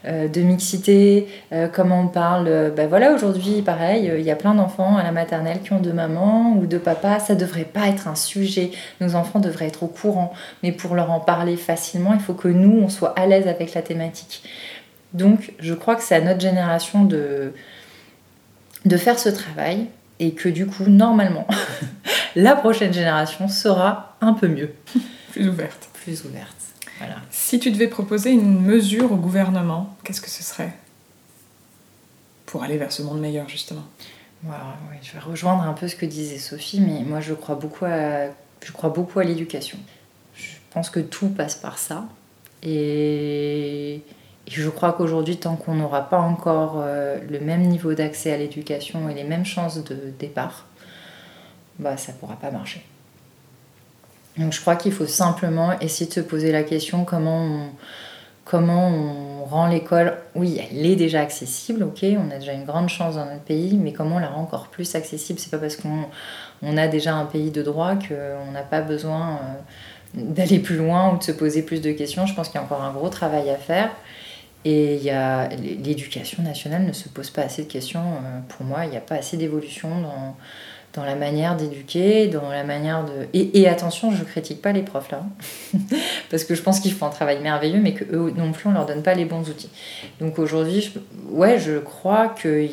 de 0.04 0.40
mixité, 0.40 1.28
euh, 1.52 1.68
comment 1.72 2.02
on 2.02 2.08
parle. 2.08 2.72
Ben 2.76 2.88
voilà, 2.88 3.12
aujourd'hui, 3.12 3.62
pareil, 3.62 4.12
il 4.18 4.24
y 4.24 4.30
a 4.30 4.36
plein 4.36 4.54
d'enfants 4.54 4.96
à 4.96 5.02
la 5.02 5.12
maternelle 5.12 5.60
qui 5.62 5.72
ont 5.72 5.80
deux 5.80 5.92
mamans 5.92 6.54
ou 6.58 6.66
deux 6.66 6.78
papas. 6.78 7.20
Ça 7.20 7.34
devrait 7.34 7.64
pas 7.64 7.88
être 7.88 8.08
un 8.08 8.14
sujet. 8.14 8.70
Nos 9.00 9.14
enfants 9.14 9.40
devraient 9.40 9.66
être 9.66 9.82
au 9.82 9.88
courant. 9.88 10.32
Mais 10.62 10.72
pour 10.72 10.94
leur 10.94 11.10
en 11.10 11.20
parler 11.20 11.56
facilement, 11.56 12.12
il 12.12 12.20
faut 12.20 12.34
que 12.34 12.48
nous, 12.48 12.82
on 12.82 12.88
soit 12.88 13.18
à 13.18 13.26
l'aise 13.26 13.48
avec 13.48 13.74
la 13.74 13.82
thématique. 13.82 14.42
Donc, 15.14 15.52
je 15.60 15.74
crois 15.74 15.96
que 15.96 16.02
c'est 16.02 16.16
à 16.16 16.20
notre 16.20 16.40
génération 16.40 17.04
de, 17.04 17.52
de 18.84 18.96
faire 18.96 19.18
ce 19.18 19.28
travail 19.28 19.86
et 20.18 20.32
que 20.32 20.48
du 20.48 20.66
coup, 20.66 20.84
normalement, 20.86 21.46
la 22.36 22.56
prochaine 22.56 22.92
génération 22.92 23.48
sera 23.48 24.16
un 24.20 24.32
peu 24.32 24.48
mieux. 24.48 24.72
Plus 25.32 25.48
ouverte. 25.48 25.88
Plus 26.04 26.24
ouverte. 26.24 26.73
Si 27.30 27.58
tu 27.58 27.70
devais 27.70 27.88
proposer 27.88 28.30
une 28.30 28.60
mesure 28.60 29.12
au 29.12 29.16
gouvernement, 29.16 29.96
qu'est-ce 30.04 30.20
que 30.20 30.30
ce 30.30 30.42
serait 30.42 30.72
Pour 32.46 32.62
aller 32.62 32.78
vers 32.78 32.92
ce 32.92 33.02
monde 33.02 33.20
meilleur, 33.20 33.48
justement? 33.48 33.84
je 35.02 35.12
vais 35.12 35.18
rejoindre 35.20 35.62
un 35.62 35.72
peu 35.72 35.88
ce 35.88 35.96
que 35.96 36.06
disait 36.06 36.38
Sophie, 36.38 36.80
mais 36.80 37.02
moi 37.02 37.20
je 37.20 37.32
crois 37.32 37.54
beaucoup 37.54 37.86
à, 37.86 38.26
je 38.62 38.72
crois 38.72 38.90
beaucoup 38.90 39.18
à 39.18 39.24
l'éducation. 39.24 39.78
Je 40.34 40.56
pense 40.70 40.90
que 40.90 41.00
tout 41.00 41.28
passe 41.28 41.54
par 41.54 41.78
ça. 41.78 42.04
Et, 42.62 44.02
je 44.46 44.68
crois 44.68 44.92
qu'aujourd'hui, 44.92 45.38
tant 45.38 45.56
qu'on 45.56 45.74
n'aura 45.74 46.08
pas 46.08 46.18
encore 46.18 46.74
euh, 46.78 47.18
le 47.30 47.40
même 47.40 47.62
niveau 47.62 47.94
d'accès 47.94 48.32
à 48.32 48.36
l'éducation 48.36 49.08
et 49.08 49.14
les 49.14 49.24
mêmes 49.24 49.46
chances 49.46 49.82
de 49.82 50.12
départ, 50.18 50.66
bah, 51.78 51.96
ça 51.96 52.12
ne 52.12 52.18
pourra 52.18 52.36
pas 52.36 52.50
marcher. 52.50 52.84
Donc 54.38 54.52
je 54.52 54.60
crois 54.60 54.76
qu'il 54.76 54.92
faut 54.92 55.06
simplement 55.06 55.78
essayer 55.80 56.08
de 56.08 56.14
se 56.14 56.20
poser 56.20 56.50
la 56.50 56.64
question 56.64 57.04
comment 57.04 57.44
on, 57.44 57.68
comment 58.44 58.88
on 58.88 59.44
rend 59.44 59.68
l'école, 59.68 60.16
oui, 60.34 60.60
elle 60.70 60.84
est 60.84 60.96
déjà 60.96 61.20
accessible, 61.20 61.82
ok, 61.84 62.04
on 62.04 62.30
a 62.30 62.38
déjà 62.38 62.52
une 62.52 62.64
grande 62.64 62.88
chance 62.88 63.14
dans 63.14 63.24
notre 63.24 63.42
pays, 63.42 63.76
mais 63.76 63.92
comment 63.92 64.16
on 64.16 64.18
la 64.18 64.28
rend 64.28 64.42
encore 64.42 64.68
plus 64.68 64.94
accessible? 64.94 65.38
C'est 65.38 65.50
pas 65.50 65.58
parce 65.58 65.76
qu'on 65.76 66.06
on 66.62 66.76
a 66.76 66.88
déjà 66.88 67.14
un 67.14 67.26
pays 67.26 67.50
de 67.50 67.62
droit 67.62 67.94
qu'on 67.94 68.52
n'a 68.52 68.62
pas 68.62 68.80
besoin 68.80 69.32
euh, 69.32 70.20
d'aller 70.22 70.58
plus 70.58 70.76
loin 70.76 71.12
ou 71.12 71.18
de 71.18 71.22
se 71.22 71.32
poser 71.32 71.62
plus 71.62 71.80
de 71.80 71.92
questions. 71.92 72.26
Je 72.26 72.34
pense 72.34 72.48
qu'il 72.48 72.56
y 72.56 72.58
a 72.58 72.64
encore 72.64 72.82
un 72.82 72.92
gros 72.92 73.08
travail 73.08 73.50
à 73.50 73.56
faire. 73.56 73.90
Et 74.66 75.10
l'éducation 75.60 76.42
nationale 76.42 76.86
ne 76.86 76.92
se 76.92 77.10
pose 77.10 77.28
pas 77.28 77.42
assez 77.42 77.64
de 77.64 77.70
questions. 77.70 78.00
Euh, 78.00 78.40
pour 78.48 78.64
moi, 78.64 78.86
il 78.86 78.90
n'y 78.90 78.96
a 78.96 79.00
pas 79.00 79.16
assez 79.16 79.36
d'évolution 79.36 79.90
dans, 80.00 80.36
dans 80.94 81.04
la 81.04 81.16
manière 81.16 81.56
d'éduquer, 81.56 82.28
dans 82.28 82.48
la 82.48 82.64
manière 82.64 83.04
de... 83.04 83.26
Et, 83.32 83.68
attention, 83.68 84.12
je 84.12 84.22
critique 84.22 84.62
pas 84.62 84.72
les 84.72 84.82
profs 84.82 85.10
là, 85.10 85.24
parce 86.30 86.44
que 86.44 86.54
je 86.54 86.62
pense 86.62 86.80
qu'ils 86.80 86.92
font 86.92 87.06
un 87.06 87.10
travail 87.10 87.40
merveilleux, 87.40 87.80
mais 87.80 87.94
que 87.94 88.04
eux 88.14 88.32
non 88.36 88.52
plus, 88.52 88.68
on 88.68 88.72
leur 88.72 88.86
donne 88.86 89.02
pas 89.02 89.14
les 89.14 89.24
bons 89.24 89.48
outils. 89.48 89.70
Donc 90.20 90.38
aujourd'hui, 90.38 90.80
je... 90.80 90.90
ouais, 91.30 91.58
je 91.58 91.78
crois 91.78 92.28
que 92.28 92.66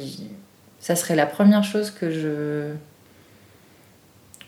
ça 0.79 0.95
serait 0.95 1.15
la 1.15 1.25
première 1.25 1.63
chose 1.63 1.89
que 1.89 2.12
je 2.12 2.73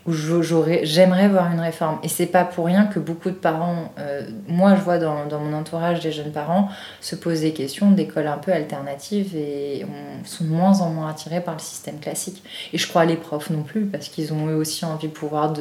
où 0.05 0.11
j'aimerais 0.11 1.29
voir 1.29 1.51
une 1.51 1.61
réforme. 1.61 1.99
Et 2.03 2.09
c'est 2.09 2.25
pas 2.25 2.43
pour 2.43 2.65
rien 2.65 2.85
que 2.85 2.99
beaucoup 2.99 3.29
de 3.29 3.35
parents, 3.35 3.93
euh, 3.99 4.27
moi 4.47 4.75
je 4.75 4.81
vois 4.81 4.97
dans, 4.97 5.25
dans, 5.27 5.39
mon 5.39 5.55
entourage 5.55 6.01
des 6.01 6.11
jeunes 6.11 6.31
parents, 6.31 6.69
se 6.99 7.15
poser 7.15 7.49
des 7.49 7.53
questions 7.53 7.91
d'écoles 7.91 8.27
un 8.27 8.37
peu 8.37 8.51
alternatives 8.51 9.35
et 9.35 9.85
on, 9.85 10.25
sont 10.25 10.43
de 10.43 10.49
moins 10.49 10.81
en 10.81 10.89
moins 10.89 11.09
attirés 11.09 11.41
par 11.41 11.53
le 11.53 11.61
système 11.61 11.99
classique. 11.99 12.43
Et 12.73 12.77
je 12.77 12.87
crois 12.87 13.05
les 13.05 13.15
profs 13.15 13.49
non 13.49 13.63
plus, 13.63 13.85
parce 13.85 14.09
qu'ils 14.09 14.33
ont 14.33 14.47
eux 14.47 14.55
aussi 14.55 14.83
envie 14.83 15.07
de 15.07 15.13
pouvoir 15.13 15.53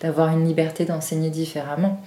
d'avoir 0.00 0.28
une 0.30 0.46
liberté 0.46 0.84
d'enseigner 0.84 1.30
différemment. 1.30 2.02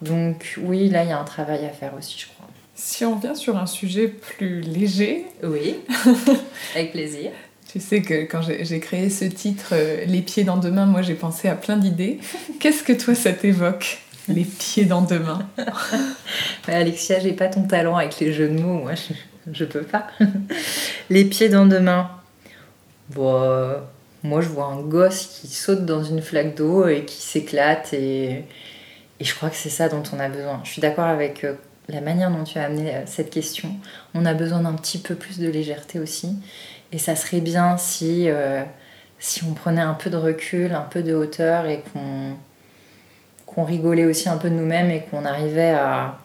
Donc 0.00 0.58
oui, 0.62 0.88
là 0.88 1.04
il 1.04 1.10
y 1.10 1.12
a 1.12 1.18
un 1.18 1.24
travail 1.24 1.64
à 1.66 1.70
faire 1.70 1.92
aussi, 1.96 2.18
je 2.18 2.26
crois. 2.26 2.48
Si 2.74 3.04
on 3.04 3.16
revient 3.16 3.36
sur 3.36 3.58
un 3.58 3.66
sujet 3.66 4.08
plus 4.08 4.60
léger. 4.60 5.26
Oui, 5.42 5.76
avec 6.74 6.92
plaisir. 6.92 7.30
Tu 7.72 7.80
sais 7.80 8.02
que 8.02 8.24
quand 8.24 8.42
j'ai 8.42 8.80
créé 8.80 9.08
ce 9.08 9.24
titre, 9.24 9.70
euh, 9.72 10.04
Les 10.04 10.20
pieds 10.20 10.44
dans 10.44 10.58
deux 10.58 10.70
mains, 10.70 10.84
moi 10.84 11.00
j'ai 11.00 11.14
pensé 11.14 11.48
à 11.48 11.54
plein 11.54 11.78
d'idées. 11.78 12.18
Qu'est-ce 12.60 12.82
que 12.82 12.92
toi 12.92 13.14
ça 13.14 13.32
t'évoque 13.32 14.00
Les 14.28 14.44
pieds 14.44 14.84
dans 14.84 15.00
deux 15.00 15.20
mains 15.20 15.48
Alexia, 16.68 17.18
j'ai 17.18 17.32
pas 17.32 17.48
ton 17.48 17.62
talent 17.62 17.96
avec 17.96 18.20
les 18.20 18.34
jeux 18.34 18.50
de 18.50 18.60
mots, 18.60 18.80
moi 18.80 18.92
je, 18.94 19.14
je 19.50 19.64
peux 19.64 19.84
pas. 19.84 20.06
les 21.10 21.24
pieds 21.24 21.48
dans 21.48 21.64
deux 21.64 21.80
mains. 21.80 22.10
Bon, 23.08 23.40
euh, 23.42 23.78
moi 24.22 24.42
je 24.42 24.48
vois 24.48 24.66
un 24.66 24.82
gosse 24.82 25.40
qui 25.40 25.48
saute 25.48 25.86
dans 25.86 26.04
une 26.04 26.20
flaque 26.20 26.54
d'eau 26.54 26.86
et 26.86 27.06
qui 27.06 27.22
s'éclate 27.22 27.94
et, 27.94 28.44
et, 29.18 29.24
je 29.24 29.34
crois 29.34 29.48
que 29.48 29.56
c'est 29.56 29.70
ça 29.70 29.88
dont 29.88 30.02
on 30.12 30.20
a 30.20 30.28
besoin. 30.28 30.60
Je 30.64 30.72
suis 30.72 30.82
d'accord 30.82 31.06
avec 31.06 31.42
euh, 31.44 31.54
la 31.88 32.02
manière 32.02 32.30
dont 32.30 32.44
tu 32.44 32.58
as 32.58 32.64
amené 32.64 32.92
cette 33.06 33.30
question. 33.30 33.74
On 34.12 34.26
a 34.26 34.34
besoin 34.34 34.60
d'un 34.60 34.74
petit 34.74 34.98
peu 34.98 35.14
plus 35.14 35.38
de 35.38 35.48
légèreté 35.48 35.98
aussi. 35.98 36.36
Et 36.92 36.98
ça 36.98 37.16
serait 37.16 37.40
bien 37.40 37.76
si, 37.76 38.28
euh, 38.28 38.62
si 39.18 39.44
on 39.44 39.54
prenait 39.54 39.80
un 39.80 39.94
peu 39.94 40.10
de 40.10 40.16
recul, 40.16 40.74
un 40.74 40.82
peu 40.82 41.02
de 41.02 41.14
hauteur 41.14 41.66
et 41.66 41.82
qu'on 41.92 42.36
qu'on 43.46 43.64
rigolait 43.64 44.06
aussi 44.06 44.30
un 44.30 44.38
peu 44.38 44.48
de 44.48 44.54
nous-mêmes 44.54 44.90
et 44.90 45.02
qu'on 45.02 45.26
arrivait 45.26 45.72
à, 45.72 46.18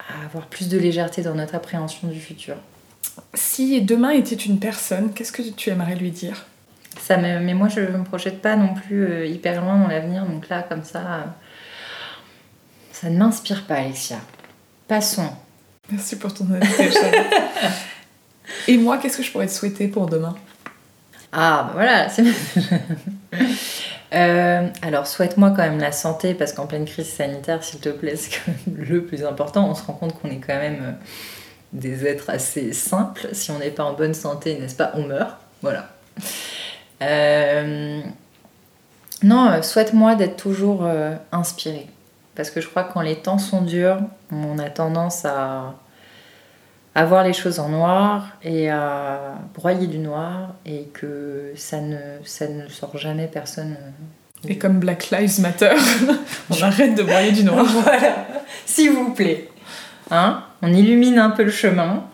à, 0.00 0.24
avoir 0.24 0.46
plus 0.46 0.68
de 0.68 0.76
légèreté 0.76 1.22
dans 1.22 1.34
notre 1.34 1.54
appréhension 1.54 2.08
du 2.08 2.18
futur. 2.18 2.56
Si 3.34 3.80
demain 3.82 4.10
était 4.10 4.34
une 4.34 4.58
personne, 4.58 5.12
qu'est-ce 5.12 5.30
que 5.30 5.42
tu 5.42 5.70
aimerais 5.70 5.94
lui 5.94 6.10
dire? 6.10 6.44
Ça 7.00 7.16
Mais 7.18 7.54
moi, 7.54 7.68
je 7.68 7.80
ne 7.80 7.98
me 7.98 8.04
projette 8.04 8.42
pas 8.42 8.56
non 8.56 8.74
plus 8.74 9.04
euh, 9.04 9.26
hyper 9.26 9.62
loin 9.62 9.78
dans 9.78 9.86
l'avenir, 9.86 10.26
donc 10.26 10.48
là, 10.48 10.64
comme 10.64 10.82
ça, 10.82 11.34
ça 12.92 13.10
ne 13.10 13.18
m'inspire 13.18 13.64
pas, 13.66 13.76
Alexia. 13.76 14.18
Passons. 14.88 15.30
Merci 15.90 16.16
pour 16.16 16.32
ton 16.32 16.46
honnêteté, 16.46 16.90
Et 18.66 18.78
moi, 18.78 18.98
qu'est-ce 18.98 19.18
que 19.18 19.22
je 19.22 19.30
pourrais 19.30 19.46
te 19.46 19.52
souhaiter 19.52 19.88
pour 19.88 20.06
demain? 20.06 20.34
Ah, 21.32 21.64
bah 21.66 21.72
voilà, 21.74 22.08
c'est 22.08 22.22
euh, 24.14 24.68
alors, 24.82 25.06
souhaite-moi 25.06 25.50
quand 25.50 25.62
même 25.62 25.80
la 25.80 25.92
santé, 25.92 26.32
parce 26.32 26.52
qu'en 26.52 26.66
pleine 26.66 26.84
crise 26.84 27.08
sanitaire, 27.08 27.62
s'il 27.64 27.80
te 27.80 27.88
plaît, 27.88 28.16
c'est 28.16 28.40
le 28.66 29.04
plus 29.04 29.24
important. 29.24 29.68
On 29.68 29.74
se 29.74 29.84
rend 29.84 29.94
compte 29.94 30.20
qu'on 30.20 30.30
est 30.30 30.38
quand 30.38 30.56
même 30.56 30.78
euh, 30.80 30.92
des 31.72 32.06
êtres 32.06 32.30
assez 32.30 32.72
simples. 32.72 33.28
Si 33.32 33.50
on 33.50 33.58
n'est 33.58 33.70
pas 33.70 33.84
en 33.84 33.94
bonne 33.94 34.14
santé, 34.14 34.58
n'est-ce 34.58 34.76
pas, 34.76 34.92
on 34.94 35.02
meurt. 35.02 35.36
Voilà. 35.60 35.88
Euh, 37.02 38.00
non, 39.22 39.62
souhaite-moi 39.62 40.14
d'être 40.14 40.36
toujours 40.36 40.88
inspiré. 41.32 41.88
Parce 42.36 42.50
que 42.50 42.60
je 42.60 42.68
crois 42.68 42.84
que 42.84 42.92
quand 42.92 43.00
les 43.00 43.16
temps 43.16 43.38
sont 43.38 43.62
durs, 43.62 43.98
on 44.30 44.58
a 44.58 44.70
tendance 44.70 45.24
à 45.24 45.74
à 46.94 47.04
voir 47.04 47.24
les 47.24 47.32
choses 47.32 47.58
en 47.58 47.68
noir 47.68 48.28
et 48.42 48.70
à 48.70 49.34
broyer 49.54 49.86
du 49.86 49.98
noir 49.98 50.54
et 50.64 50.88
que 50.92 51.52
ça 51.56 51.80
ne, 51.80 51.98
ça 52.24 52.46
ne 52.46 52.68
sort 52.68 52.96
jamais 52.96 53.26
personne. 53.26 53.76
Euh, 53.80 54.48
et 54.48 54.58
comme 54.58 54.78
Black 54.78 55.10
Lives 55.10 55.40
Matter, 55.40 55.74
on 56.50 56.62
arrête 56.62 56.94
de 56.94 57.02
broyer 57.02 57.32
du 57.32 57.44
noir. 57.44 57.64
voilà, 57.82 58.26
s'il 58.66 58.92
vous 58.92 59.12
plaît. 59.12 59.48
Hein 60.10 60.44
on 60.62 60.72
illumine 60.72 61.18
un 61.18 61.30
peu 61.30 61.44
le 61.44 61.50
chemin 61.50 62.04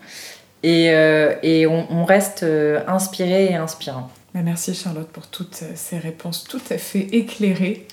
et, 0.63 0.91
euh, 0.91 1.35
et 1.43 1.67
on, 1.67 2.05
reste 2.05 2.43
euh, 2.43 2.81
inspiré 2.87 3.45
et 3.45 3.55
inspirant. 3.55 4.09
Merci 4.33 4.73
Charlotte 4.73 5.09
pour 5.09 5.27
toutes 5.27 5.61
ces 5.75 5.97
réponses 5.97 6.45
tout 6.45 6.61
à 6.69 6.77
fait 6.77 7.07
éclairées 7.11 7.85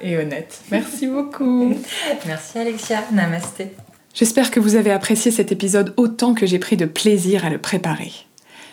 et 0.00 0.16
honnêtes. 0.16 0.62
Merci 0.70 1.06
beaucoup. 1.06 1.74
Merci 2.26 2.58
Alexia. 2.58 3.00
Namasté. 3.12 3.72
J'espère 4.14 4.52
que 4.52 4.60
vous 4.60 4.76
avez 4.76 4.92
apprécié 4.92 5.32
cet 5.32 5.50
épisode 5.50 5.92
autant 5.96 6.34
que 6.34 6.46
j'ai 6.46 6.60
pris 6.60 6.76
de 6.76 6.86
plaisir 6.86 7.44
à 7.44 7.50
le 7.50 7.58
préparer. 7.58 8.12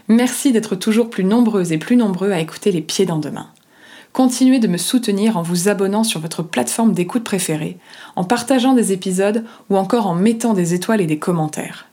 Merci 0.07 0.51
d'être 0.51 0.75
toujours 0.75 1.09
plus 1.09 1.23
nombreuses 1.23 1.71
et 1.71 1.79
plus 1.79 1.95
nombreux 1.95 2.31
à 2.31 2.39
écouter 2.39 2.71
les 2.71 2.81
pieds 2.81 3.07
dans 3.07 3.17
demain. 3.17 3.47
Continuez 4.13 4.59
de 4.59 4.67
me 4.67 4.77
soutenir 4.77 5.37
en 5.37 5.41
vous 5.41 5.67
abonnant 5.67 6.03
sur 6.03 6.19
votre 6.19 6.43
plateforme 6.43 6.93
d'écoute 6.93 7.23
préférée, 7.23 7.77
en 8.15 8.23
partageant 8.23 8.73
des 8.73 8.91
épisodes 8.91 9.43
ou 9.71 9.77
encore 9.77 10.05
en 10.05 10.13
mettant 10.13 10.53
des 10.53 10.75
étoiles 10.75 11.01
et 11.01 11.07
des 11.07 11.17
commentaires. 11.17 11.87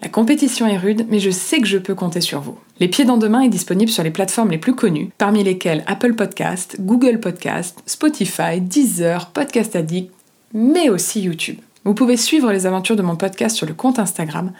La 0.00 0.08
compétition 0.08 0.68
est 0.68 0.76
rude, 0.76 1.06
mais 1.08 1.18
je 1.18 1.30
sais 1.30 1.60
que 1.60 1.66
je 1.66 1.78
peux 1.78 1.96
compter 1.96 2.20
sur 2.20 2.40
vous. 2.40 2.58
Les 2.78 2.88
Pieds 2.88 3.04
dans 3.04 3.16
Demain 3.16 3.40
est 3.40 3.48
disponible 3.48 3.90
sur 3.90 4.04
les 4.04 4.10
plateformes 4.12 4.50
les 4.50 4.58
plus 4.58 4.76
connues, 4.76 5.10
parmi 5.18 5.42
lesquelles 5.42 5.82
Apple 5.88 6.14
Podcast, 6.14 6.76
Google 6.78 7.18
Podcast, 7.18 7.82
Spotify, 7.86 8.60
Deezer, 8.60 9.30
Podcast 9.30 9.74
Addict, 9.74 10.12
mais 10.54 10.88
aussi 10.88 11.22
YouTube. 11.22 11.58
Vous 11.84 11.94
pouvez 11.94 12.16
suivre 12.16 12.52
les 12.52 12.66
aventures 12.66 12.96
de 12.96 13.02
mon 13.02 13.16
podcast 13.16 13.56
sur 13.56 13.66
le 13.66 13.74
compte 13.74 13.98
Instagram 13.98 14.52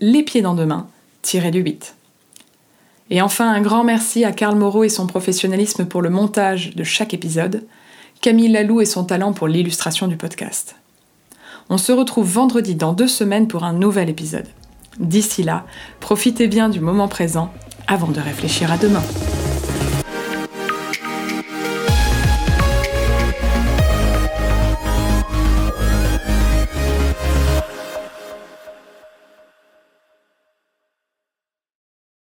les 0.00 0.22
pieds 0.22 0.42
dans 0.42 0.54
demain 0.54 0.86
du 1.50 1.60
8. 1.60 1.94
Et 3.10 3.20
enfin, 3.20 3.52
un 3.52 3.60
grand 3.60 3.84
merci 3.84 4.24
à 4.24 4.32
Karl 4.32 4.56
Moreau 4.56 4.84
et 4.84 4.88
son 4.88 5.06
professionnalisme 5.06 5.86
pour 5.86 6.02
le 6.02 6.10
montage 6.10 6.74
de 6.74 6.84
chaque 6.84 7.14
épisode, 7.14 7.64
Camille 8.20 8.48
Lalou 8.48 8.80
et 8.80 8.86
son 8.86 9.04
talent 9.04 9.32
pour 9.32 9.48
l'illustration 9.48 10.06
du 10.06 10.16
podcast. 10.16 10.76
On 11.68 11.78
se 11.78 11.92
retrouve 11.92 12.30
vendredi 12.30 12.74
dans 12.74 12.92
deux 12.92 13.08
semaines 13.08 13.48
pour 13.48 13.64
un 13.64 13.72
nouvel 13.72 14.08
épisode. 14.08 14.46
D'ici 14.98 15.42
là, 15.42 15.64
profitez 16.00 16.48
bien 16.48 16.68
du 16.68 16.80
moment 16.80 17.08
présent 17.08 17.52
avant 17.86 18.08
de 18.08 18.20
réfléchir 18.20 18.70
à 18.70 18.78
demain. 18.78 19.02